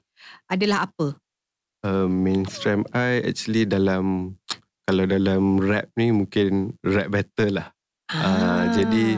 adalah 0.51 0.85
apa? 0.85 1.15
uh, 1.87 2.05
mainstream 2.05 2.85
I 2.91 3.23
actually 3.25 3.65
dalam 3.65 4.35
kalau 4.85 5.07
dalam 5.07 5.57
rap 5.57 5.87
ni 5.95 6.11
mungkin 6.11 6.75
rap 6.83 7.09
battle 7.09 7.63
lah. 7.63 7.67
Ah, 8.11 8.67
jadi, 8.75 9.15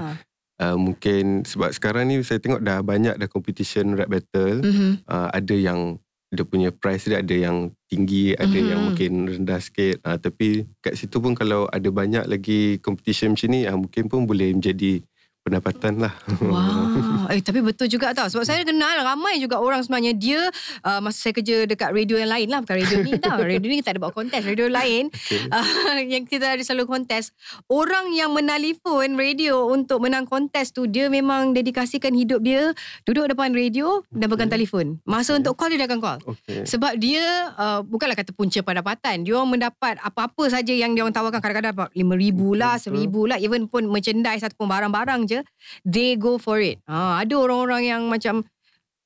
Uh, 0.62 0.78
mungkin 0.78 1.42
sebab 1.44 1.74
sekarang 1.74 2.08
ni 2.08 2.22
saya 2.22 2.38
tengok 2.38 2.62
dah 2.62 2.80
banyak 2.86 3.18
dah 3.18 3.26
competition 3.26 3.98
rap 3.98 4.06
battle. 4.08 4.62
mm-hmm. 4.62 5.02
Uh, 5.10 5.28
ada 5.34 5.56
yang 5.58 5.98
dia 6.30 6.46
punya 6.46 6.70
price 6.70 7.10
dia 7.10 7.26
ada 7.26 7.36
yang 7.36 7.74
tinggi, 7.90 8.38
ada 8.38 8.54
Mhm. 8.54 8.70
yang 8.70 8.80
mungkin 8.86 9.12
rendah 9.28 9.60
sikit. 9.60 9.98
Uh, 10.06 10.16
tapi 10.22 10.70
kat 10.80 10.94
situ 10.94 11.18
pun 11.18 11.34
kalau 11.34 11.66
ada 11.74 11.90
banyak 11.90 12.30
lagi 12.30 12.78
competition 12.86 13.34
macam 13.34 13.50
ni, 13.50 13.66
uh, 13.66 13.76
mungkin 13.76 14.06
pun 14.06 14.30
boleh 14.30 14.54
menjadi 14.54 15.02
pendapatan 15.44 16.00
lah. 16.00 16.14
Wow. 16.40 16.92
Eh 17.34 17.40
tapi 17.40 17.64
betul 17.64 17.88
juga 17.88 18.12
tau. 18.12 18.28
Sebab 18.28 18.44
saya 18.44 18.62
kenal 18.68 19.00
ramai 19.00 19.40
juga 19.40 19.58
orang 19.58 19.80
sebenarnya 19.82 20.12
dia 20.14 20.42
uh, 20.84 21.00
masa 21.00 21.24
saya 21.24 21.34
kerja 21.34 21.64
dekat 21.64 21.96
radio 21.96 22.20
yang 22.20 22.30
lain 22.30 22.48
lah. 22.52 22.60
Bukan 22.62 22.76
radio 22.84 22.98
ni 23.00 23.12
tau. 23.16 23.40
Radio 23.54 23.68
ni 23.72 23.78
kita 23.80 23.96
ada 23.96 24.00
buat 24.04 24.14
kontes. 24.14 24.44
Radio 24.44 24.68
lain 24.68 25.08
okay. 25.08 25.48
uh, 25.50 25.98
yang 26.14 26.28
kita 26.28 26.56
ada 26.56 26.64
selalu 26.64 26.86
kontes. 26.86 27.32
Orang 27.72 28.12
yang 28.12 28.36
menelpon 28.36 29.16
radio 29.16 29.72
untuk 29.72 30.04
menang 30.04 30.28
kontes 30.28 30.76
tu 30.76 30.84
dia 30.86 31.08
memang 31.08 31.56
dedikasikan 31.56 32.12
hidup 32.12 32.44
dia 32.44 32.76
duduk 33.08 33.32
depan 33.32 33.56
radio 33.56 34.04
dan 34.12 34.28
pegang 34.30 34.52
Okay. 34.52 34.60
telefon. 34.60 35.00
Masa 35.08 35.34
Okay. 35.34 35.40
untuk 35.40 35.54
call 35.56 35.72
dia 35.72 35.80
dah 35.80 35.88
akan 35.88 36.00
call. 36.04 36.20
okay. 36.28 36.68
Sebab 36.68 37.00
dia 37.00 37.24
uh, 37.56 37.80
bukanlah 37.82 38.20
kata 38.20 38.36
punca 38.36 38.60
pendapatan. 38.60 39.24
Dia 39.24 39.40
orang 39.40 39.58
mendapat 39.58 39.96
apa-apa 40.04 40.44
saja 40.52 40.76
yang 40.76 40.92
dia 40.94 41.02
orang 41.08 41.16
tawarkan 41.16 41.40
kadang-kadang 41.40 41.72
dapat 41.74 41.90
RM5,000 41.96 42.40
lah, 42.60 42.76
Betul. 42.78 42.92
RM1,000 42.94 43.16
lah, 43.32 43.38
even 43.40 43.64
pun 43.66 43.84
merchandise 43.88 44.44
ataupun 44.44 44.68
barang-barang 44.68 45.22
je, 45.26 45.33
they 45.82 46.14
go 46.14 46.38
for 46.38 46.62
it. 46.62 46.78
Ha, 46.86 47.26
ada 47.26 47.34
orang-orang 47.34 47.90
yang 47.90 48.02
macam 48.06 48.46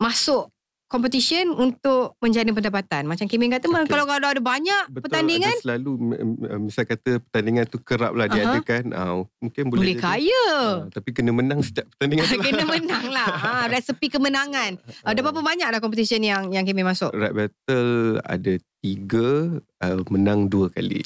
masuk 0.01 0.51
competition 0.87 1.51
untuk 1.51 2.15
menjana 2.23 2.55
pendapatan. 2.55 3.03
Macam 3.05 3.27
Kim 3.27 3.43
kata, 3.43 3.67
okay. 3.67 3.91
Kalau 3.91 4.07
kalau 4.07 4.27
ada 4.31 4.39
banyak 4.39 4.83
Betul, 4.87 5.03
pertandingan, 5.03 5.51
ada 5.51 5.63
selalu 5.63 5.91
misal 6.63 6.87
kata 6.87 7.19
pertandingan 7.27 7.63
tu 7.67 7.77
kerap 7.83 8.15
lah 8.15 8.31
Aha. 8.31 8.33
diadakan. 8.33 8.83
Uh, 8.95 9.27
mungkin 9.43 9.63
boleh, 9.67 9.79
boleh 9.83 9.95
jadi. 9.99 10.03
kaya. 10.03 10.47
Ah, 10.55 10.75
tapi 10.87 11.09
kena 11.11 11.31
menang 11.35 11.59
setiap 11.59 11.91
pertandingan 11.91 12.23
tu 12.23 12.35
lah. 12.39 12.45
Kena 12.47 12.63
menang 12.65 13.05
lah. 13.11 13.29
Ha, 13.47 13.69
resepi 13.69 14.07
kemenangan. 14.09 14.79
Uh, 15.03 15.11
dah 15.13 15.21
berapa 15.21 15.43
banyak 15.43 15.67
dah 15.67 15.79
competition 15.83 16.23
yang 16.23 16.49
yang 16.49 16.63
Kim 16.63 16.79
masuk? 16.79 17.11
Rap 17.13 17.35
battle 17.35 18.17
ada 18.23 18.53
tiga, 18.87 19.59
uh, 19.83 19.99
menang 20.07 20.47
dua 20.47 20.71
kali. 20.71 21.03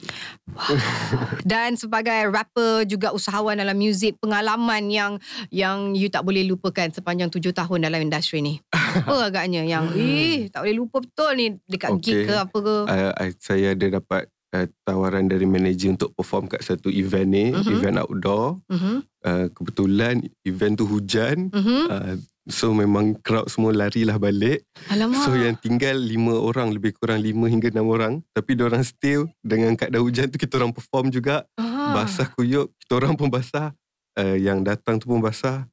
Dan 1.41 1.73
sebagai 1.73 2.29
rapper 2.29 2.85
juga 2.85 3.09
usahawan 3.09 3.57
dalam 3.57 3.73
muzik, 3.73 4.21
pengalaman 4.21 4.93
yang 4.93 5.11
yang 5.49 5.97
you 5.97 6.07
tak 6.07 6.21
boleh 6.21 6.45
lupakan 6.45 6.93
sepanjang 6.93 7.33
tujuh 7.33 7.49
tahun 7.51 7.89
dalam 7.89 8.05
industri 8.05 8.45
ni. 8.45 8.61
Apa 8.69 9.13
agaknya 9.33 9.65
yang 9.65 9.89
eh 9.97 10.45
tak 10.47 10.61
boleh 10.61 10.77
lupa 10.77 11.01
betul 11.01 11.31
ni 11.33 11.57
dekat 11.65 11.91
gig 11.97 12.09
Okay. 12.11 12.27
ke 12.27 12.33
apa 12.37 12.57
ke? 12.59 12.75
Uh, 12.85 13.11
I, 13.17 13.27
saya 13.39 13.71
ada 13.71 13.87
dapat 13.97 14.27
uh, 14.51 14.67
tawaran 14.83 15.25
dari 15.25 15.47
manager 15.47 15.95
untuk 15.95 16.11
perform 16.13 16.45
kat 16.45 16.61
satu 16.61 16.91
event 16.91 17.29
ni, 17.31 17.45
Mhm. 17.49 17.71
event 17.71 17.97
outdoor. 17.97 18.59
Mhm. 18.67 18.95
Uh, 19.21 19.47
kebetulan 19.55 20.15
event 20.43 20.75
tu 20.75 20.85
hujan. 20.85 21.49
Mhm. 21.49 21.79
Uh, 21.87 22.13
so 22.49 22.73
memang 22.73 23.13
crowd 23.21 23.49
semua 23.51 23.75
larilah 23.75 24.17
balik. 24.17 24.65
Alamak. 24.89 25.25
So 25.25 25.37
yang 25.37 25.57
tinggal 25.59 25.97
lima 25.97 26.37
orang 26.37 26.73
lebih 26.73 26.97
kurang 26.97 27.21
lima 27.21 27.45
hingga 27.45 27.69
enam 27.69 27.89
orang. 27.91 28.13
Tapi 28.33 28.57
orang 28.57 28.81
still 28.81 29.29
dengan 29.45 29.77
keadaan 29.77 30.01
hujan 30.01 30.29
tu 30.31 30.41
kita 30.41 30.57
orang 30.57 30.73
perform 30.73 31.13
juga. 31.13 31.45
Ah. 31.59 31.93
Basah 31.93 32.29
kuyup, 32.33 32.73
kita 32.81 32.97
orang 32.97 33.13
pun 33.13 33.29
basah. 33.29 33.75
Uh, 34.11 34.35
yang 34.35 34.59
datang 34.59 34.99
tu 34.99 35.07
pun 35.07 35.23
basah. 35.23 35.63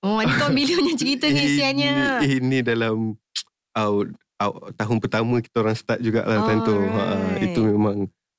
Oh, 0.00 0.16
ni 0.24 0.32
kau 0.40 0.48
bila 0.48 0.72
punya 0.80 0.94
cerita 0.96 1.28
ni 1.28 1.60
sianya. 1.60 1.92
Ini, 2.24 2.40
ini 2.40 2.58
dalam 2.64 3.12
out, 3.76 4.08
out, 4.40 4.72
tahun 4.72 4.96
pertama 4.96 5.44
kita 5.44 5.60
orang 5.60 5.76
start 5.76 6.00
jugalah 6.00 6.40
time 6.48 6.60
tu. 6.64 6.72
Ha, 6.72 7.02
Alright. 7.04 7.44
itu 7.44 7.60
memang 7.60 7.96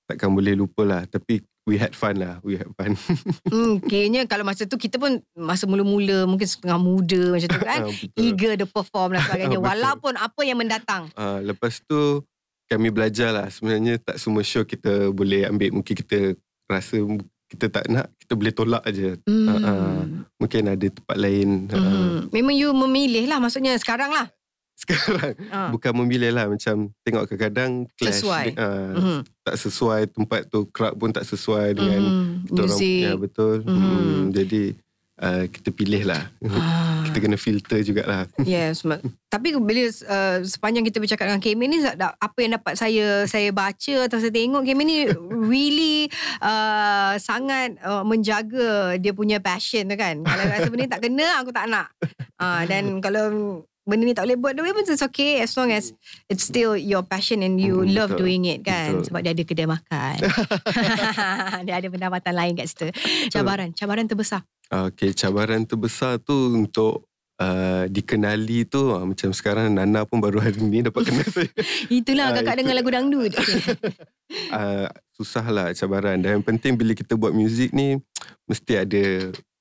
takkan 0.09 0.33
boleh 0.33 0.57
lupa 0.57 0.81
lah. 0.81 1.01
Tapi 1.05 1.45
we 1.65 1.77
had 1.77 1.93
fun 1.93 2.17
lah. 2.17 2.41
We 2.41 2.57
had 2.57 2.69
fun. 2.73 2.97
Hmm, 3.51 3.83
kayaknya 3.83 4.25
kalau 4.25 4.47
masa 4.47 4.65
tu 4.65 4.79
kita 4.79 4.97
pun 4.97 5.19
masa 5.35 5.67
mula-mula 5.67 6.23
mungkin 6.25 6.47
setengah 6.47 6.79
muda 6.79 7.21
macam 7.35 7.49
tu 7.49 7.61
kan. 7.61 7.81
Ah. 7.91 8.17
Eager 8.17 8.55
to 8.55 8.65
perform 8.65 9.13
dan 9.13 9.21
sebagainya. 9.23 9.59
Walaupun 9.69 10.15
apa 10.17 10.41
yang 10.41 10.57
mendatang. 10.57 11.11
Ah, 11.13 11.39
lepas 11.39 11.81
tu 11.83 12.23
kami 12.65 12.89
belajar 12.89 13.35
lah. 13.35 13.47
Sebenarnya 13.51 13.99
tak 13.99 14.17
semua 14.17 14.41
show 14.41 14.63
kita 14.63 15.11
boleh 15.11 15.45
ambil. 15.45 15.81
Mungkin 15.81 15.93
kita 15.93 16.33
rasa 16.65 16.97
kita 17.51 17.67
tak 17.67 17.91
nak, 17.91 18.07
kita 18.15 18.33
boleh 18.39 18.53
tolak 18.55 18.83
aja. 18.87 19.19
Hmm. 19.27 19.47
Ah, 19.51 19.59
ah. 19.59 19.99
Mungkin 20.39 20.71
ada 20.71 20.87
tempat 20.87 21.17
lain. 21.19 21.67
Ah, 21.67 21.77
Mhm. 21.77 22.31
Memang 22.31 22.55
you 22.55 22.71
memilih 22.71 23.27
lah 23.27 23.43
maksudnya 23.43 23.75
sekarang 23.75 24.15
lah. 24.15 24.31
sekarang 24.83 25.33
Ah. 25.49 25.69
bukan 25.69 25.91
memilih 26.01 26.33
lah. 26.33 26.49
Macam 26.49 26.89
tengok 27.01 27.29
kadang-kadang 27.29 27.85
clash. 27.95 28.19
Sesuai. 28.19 28.45
Ah, 28.57 28.91
Mhm. 28.93 29.19
Tak 29.41 29.55
sesuai 29.57 30.01
tempat 30.09 30.41
tu. 30.47 30.65
Crowd 30.69 30.95
pun 30.95 31.09
tak 31.09 31.23
sesuai 31.23 31.73
dengan 31.73 32.01
Mhm. 32.01 32.29
kita 32.49 32.59
orang. 32.61 32.79
Ya 32.81 33.13
betul. 33.15 33.55
Mhm. 33.61 33.77
Hmm, 33.77 34.21
jadi 34.31 34.63
uh, 35.21 35.45
kita 35.47 35.69
pilih 35.69 36.03
lah. 36.05 36.23
Ah. 36.41 37.01
kita 37.11 37.17
kena 37.19 37.37
filter 37.37 37.79
jugalah. 37.83 38.25
Yes, 38.47 38.81
tapi 39.31 39.55
bila 39.55 39.83
uh, 39.87 40.37
sepanjang 40.43 40.83
kita 40.83 40.97
bercakap 40.99 41.27
dengan 41.27 41.39
Kemen 41.39 41.69
ni 41.71 41.79
apa 41.83 42.37
yang 42.39 42.57
dapat 42.57 42.73
saya 42.75 43.23
saya 43.25 43.49
baca 43.51 43.95
atau 44.07 44.17
saya 44.17 44.31
tengok 44.31 44.63
Kemen 44.63 44.85
ni 44.85 44.97
really 45.29 46.07
uh, 46.41 47.15
sangat 47.17 47.77
uh, 47.81 48.03
menjaga 48.03 48.95
dia 48.97 49.11
punya 49.11 49.37
passion 49.39 49.87
tu 49.87 49.95
kan. 49.95 50.19
Kalau 50.19 50.43
rasa 50.45 50.67
benda 50.67 50.87
tak 50.89 51.01
kena 51.05 51.27
aku 51.39 51.51
tak 51.51 51.65
nak. 51.67 51.87
Uh, 52.41 52.63
dan 52.65 52.97
kalau 52.99 53.25
benda 53.91 54.03
ni 54.03 54.15
tak 54.15 54.23
boleh 54.23 54.39
buat 54.39 54.53
dua 54.53 54.71
pun 54.71 54.81
it's 54.81 55.03
okay 55.03 55.39
as 55.39 55.51
long 55.53 55.67
as 55.67 55.91
it's 56.25 56.41
still 56.43 56.73
your 56.73 57.03
passion 57.03 57.39
and 57.39 57.59
you 57.59 57.75
Hmm, 57.77 57.91
love 57.91 58.09
betul. 58.09 58.23
doing 58.23 58.47
it 58.47 58.63
kan 58.63 58.95
Betul. 58.95 59.05
sebab 59.05 59.19
dia 59.21 59.31
ada 59.31 59.43
kedai 59.43 59.67
makan. 59.67 60.17
dia 61.67 61.75
ada 61.75 61.87
pendapatan 61.87 62.33
lain 62.33 62.53
kat 62.55 62.65
situ. 62.65 62.87
Cabaran, 63.27 63.69
cabaran 63.71 64.05
terbesar. 64.05 64.41
Okay, 64.65 65.11
cabaran 65.11 65.61
terbesar 65.61 66.15
tu 66.17 66.31
untuk 66.55 67.03
uh, 67.37 67.83
dikenali 67.85 68.63
tu 68.63 68.89
uh, 68.89 69.03
macam 69.03 69.29
sekarang 69.29 69.67
Nana 69.69 70.03
pun 70.03 70.17
baru 70.17 70.39
hari 70.39 70.61
ni 70.61 70.79
dapat 70.79 71.01
kenal 71.03 71.27
saya. 71.27 71.51
Itulah 71.91 72.31
Ah, 72.31 72.33
kakak 72.33 72.53
itu. 72.53 72.59
dengar 72.63 72.75
lagu 72.75 72.89
dangdut. 72.89 73.31
uh, 74.49 74.87
susah 75.11 75.45
lah 75.45 75.67
cabaran 75.71 76.17
dan 76.17 76.39
yang 76.39 76.45
penting 76.45 76.73
bila 76.73 76.93
kita 76.93 77.13
buat 77.13 77.31
muzik 77.31 77.69
ni 77.71 77.99
mesti 78.45 78.73
ada 78.79 79.03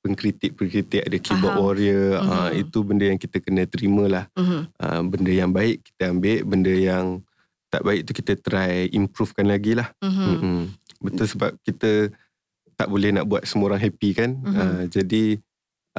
pengkritik-pengkritik 0.00 1.02
ada 1.02 1.16
keyboard 1.16 1.52
Faham. 1.52 1.64
warrior 1.64 2.06
uh, 2.16 2.48
Mhm. 2.48 2.60
itu 2.60 2.78
benda 2.80 3.04
yang 3.04 3.16
kita 3.16 3.36
kena 3.38 3.62
terima 3.64 4.04
lah 4.06 4.24
Mhm. 4.34 4.60
uh, 4.74 5.02
benda 5.04 5.30
yang 5.30 5.50
baik 5.50 5.84
kita 5.84 6.10
ambil 6.10 6.38
benda 6.42 6.72
yang 6.72 7.04
tak 7.68 7.82
baik 7.82 8.02
tu 8.02 8.12
kita 8.12 8.34
try 8.36 8.90
improvekan 8.90 9.46
lagi 9.46 9.72
lah. 9.72 9.94
Mm-mm. 10.00 10.74
betul 10.98 11.24
sebab 11.24 11.54
kita 11.60 12.10
tak 12.74 12.86
boleh 12.86 13.08
nak 13.10 13.24
buat 13.24 13.44
semua 13.44 13.70
orang 13.70 13.82
happy 13.82 14.10
kan 14.12 14.30
Mhm. 14.34 14.52
uh, 14.52 14.82
jadi 14.86 15.22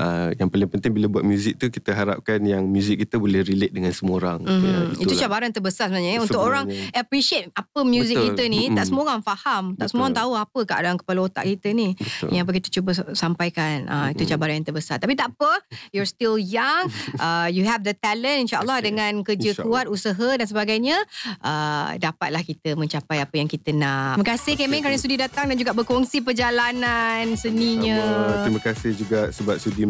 uh, 0.01 0.29
yang 0.35 0.49
paling 0.49 0.69
penting 0.69 0.91
bila 0.97 1.05
buat 1.07 1.23
muzik 1.23 1.61
tu 1.61 1.69
kita 1.69 1.93
harapkan 1.93 2.41
yang 2.41 2.65
muzik 2.65 2.97
kita 3.05 3.21
boleh 3.21 3.45
relate 3.45 3.73
dengan 3.73 3.93
semua 3.93 4.17
orang. 4.17 4.39
Mm-hmm. 4.41 4.97
Ya, 4.97 5.05
itu 5.05 5.13
cabaran 5.21 5.53
terbesar 5.53 5.93
sebenarnya 5.93 6.17
ya. 6.17 6.21
untuk 6.25 6.41
orang 6.41 6.65
appreciate 6.97 7.53
apa 7.53 7.79
muzik 7.85 8.17
kita 8.17 8.43
ni 8.49 8.67
mm-hmm. 8.67 8.77
tak 8.77 8.85
semua 8.89 9.01
orang 9.13 9.21
faham, 9.21 9.77
tak 9.77 9.85
Betul. 9.85 9.89
semua 9.93 10.03
orang 10.09 10.17
tahu 10.17 10.31
apa 10.33 10.59
keadaan 10.65 10.97
kepala 10.97 11.19
otak 11.29 11.45
kita 11.45 11.67
ni. 11.71 11.93
Betul. 11.93 12.29
Yang 12.33 12.41
apa 12.41 12.51
kita 12.57 12.67
cuba 12.73 12.91
sampaikan. 13.13 13.75
Uh, 13.85 13.93
mm-hmm. 13.93 14.13
itu 14.17 14.23
cabaran 14.33 14.53
yang 14.57 14.67
terbesar. 14.67 14.97
Tapi 14.97 15.13
tak 15.13 15.37
apa, 15.37 15.51
you're 15.93 16.09
still 16.09 16.41
young, 16.41 16.89
uh, 17.21 17.47
you 17.55 17.67
have 17.67 17.85
the 17.85 17.93
talent 17.93 18.49
insya-Allah 18.49 18.81
okay. 18.81 18.89
dengan 18.89 19.11
kerja 19.21 19.53
insya 19.53 19.63
kuat, 19.63 19.85
usaha 19.85 20.29
dan 20.39 20.47
sebagainya 20.47 20.97
uh, 21.43 21.93
dapatlah 21.99 22.41
kita 22.41 22.73
mencapai 22.73 23.21
apa 23.21 23.35
yang 23.37 23.45
kita 23.45 23.75
nak. 23.75 24.17
Terima 24.17 24.29
kasih 24.33 24.53
Kemen 24.57 24.79
kerana 24.81 24.97
sudi 24.97 25.15
datang 25.19 25.45
dan 25.51 25.57
juga 25.59 25.75
berkongsi 25.75 26.23
perjalanan 26.23 27.35
seninya. 27.35 27.99
Sama. 27.99 28.43
Terima 28.47 28.61
kasih 28.61 28.91
juga 28.95 29.19
sebab 29.29 29.55
sudi 29.59 29.83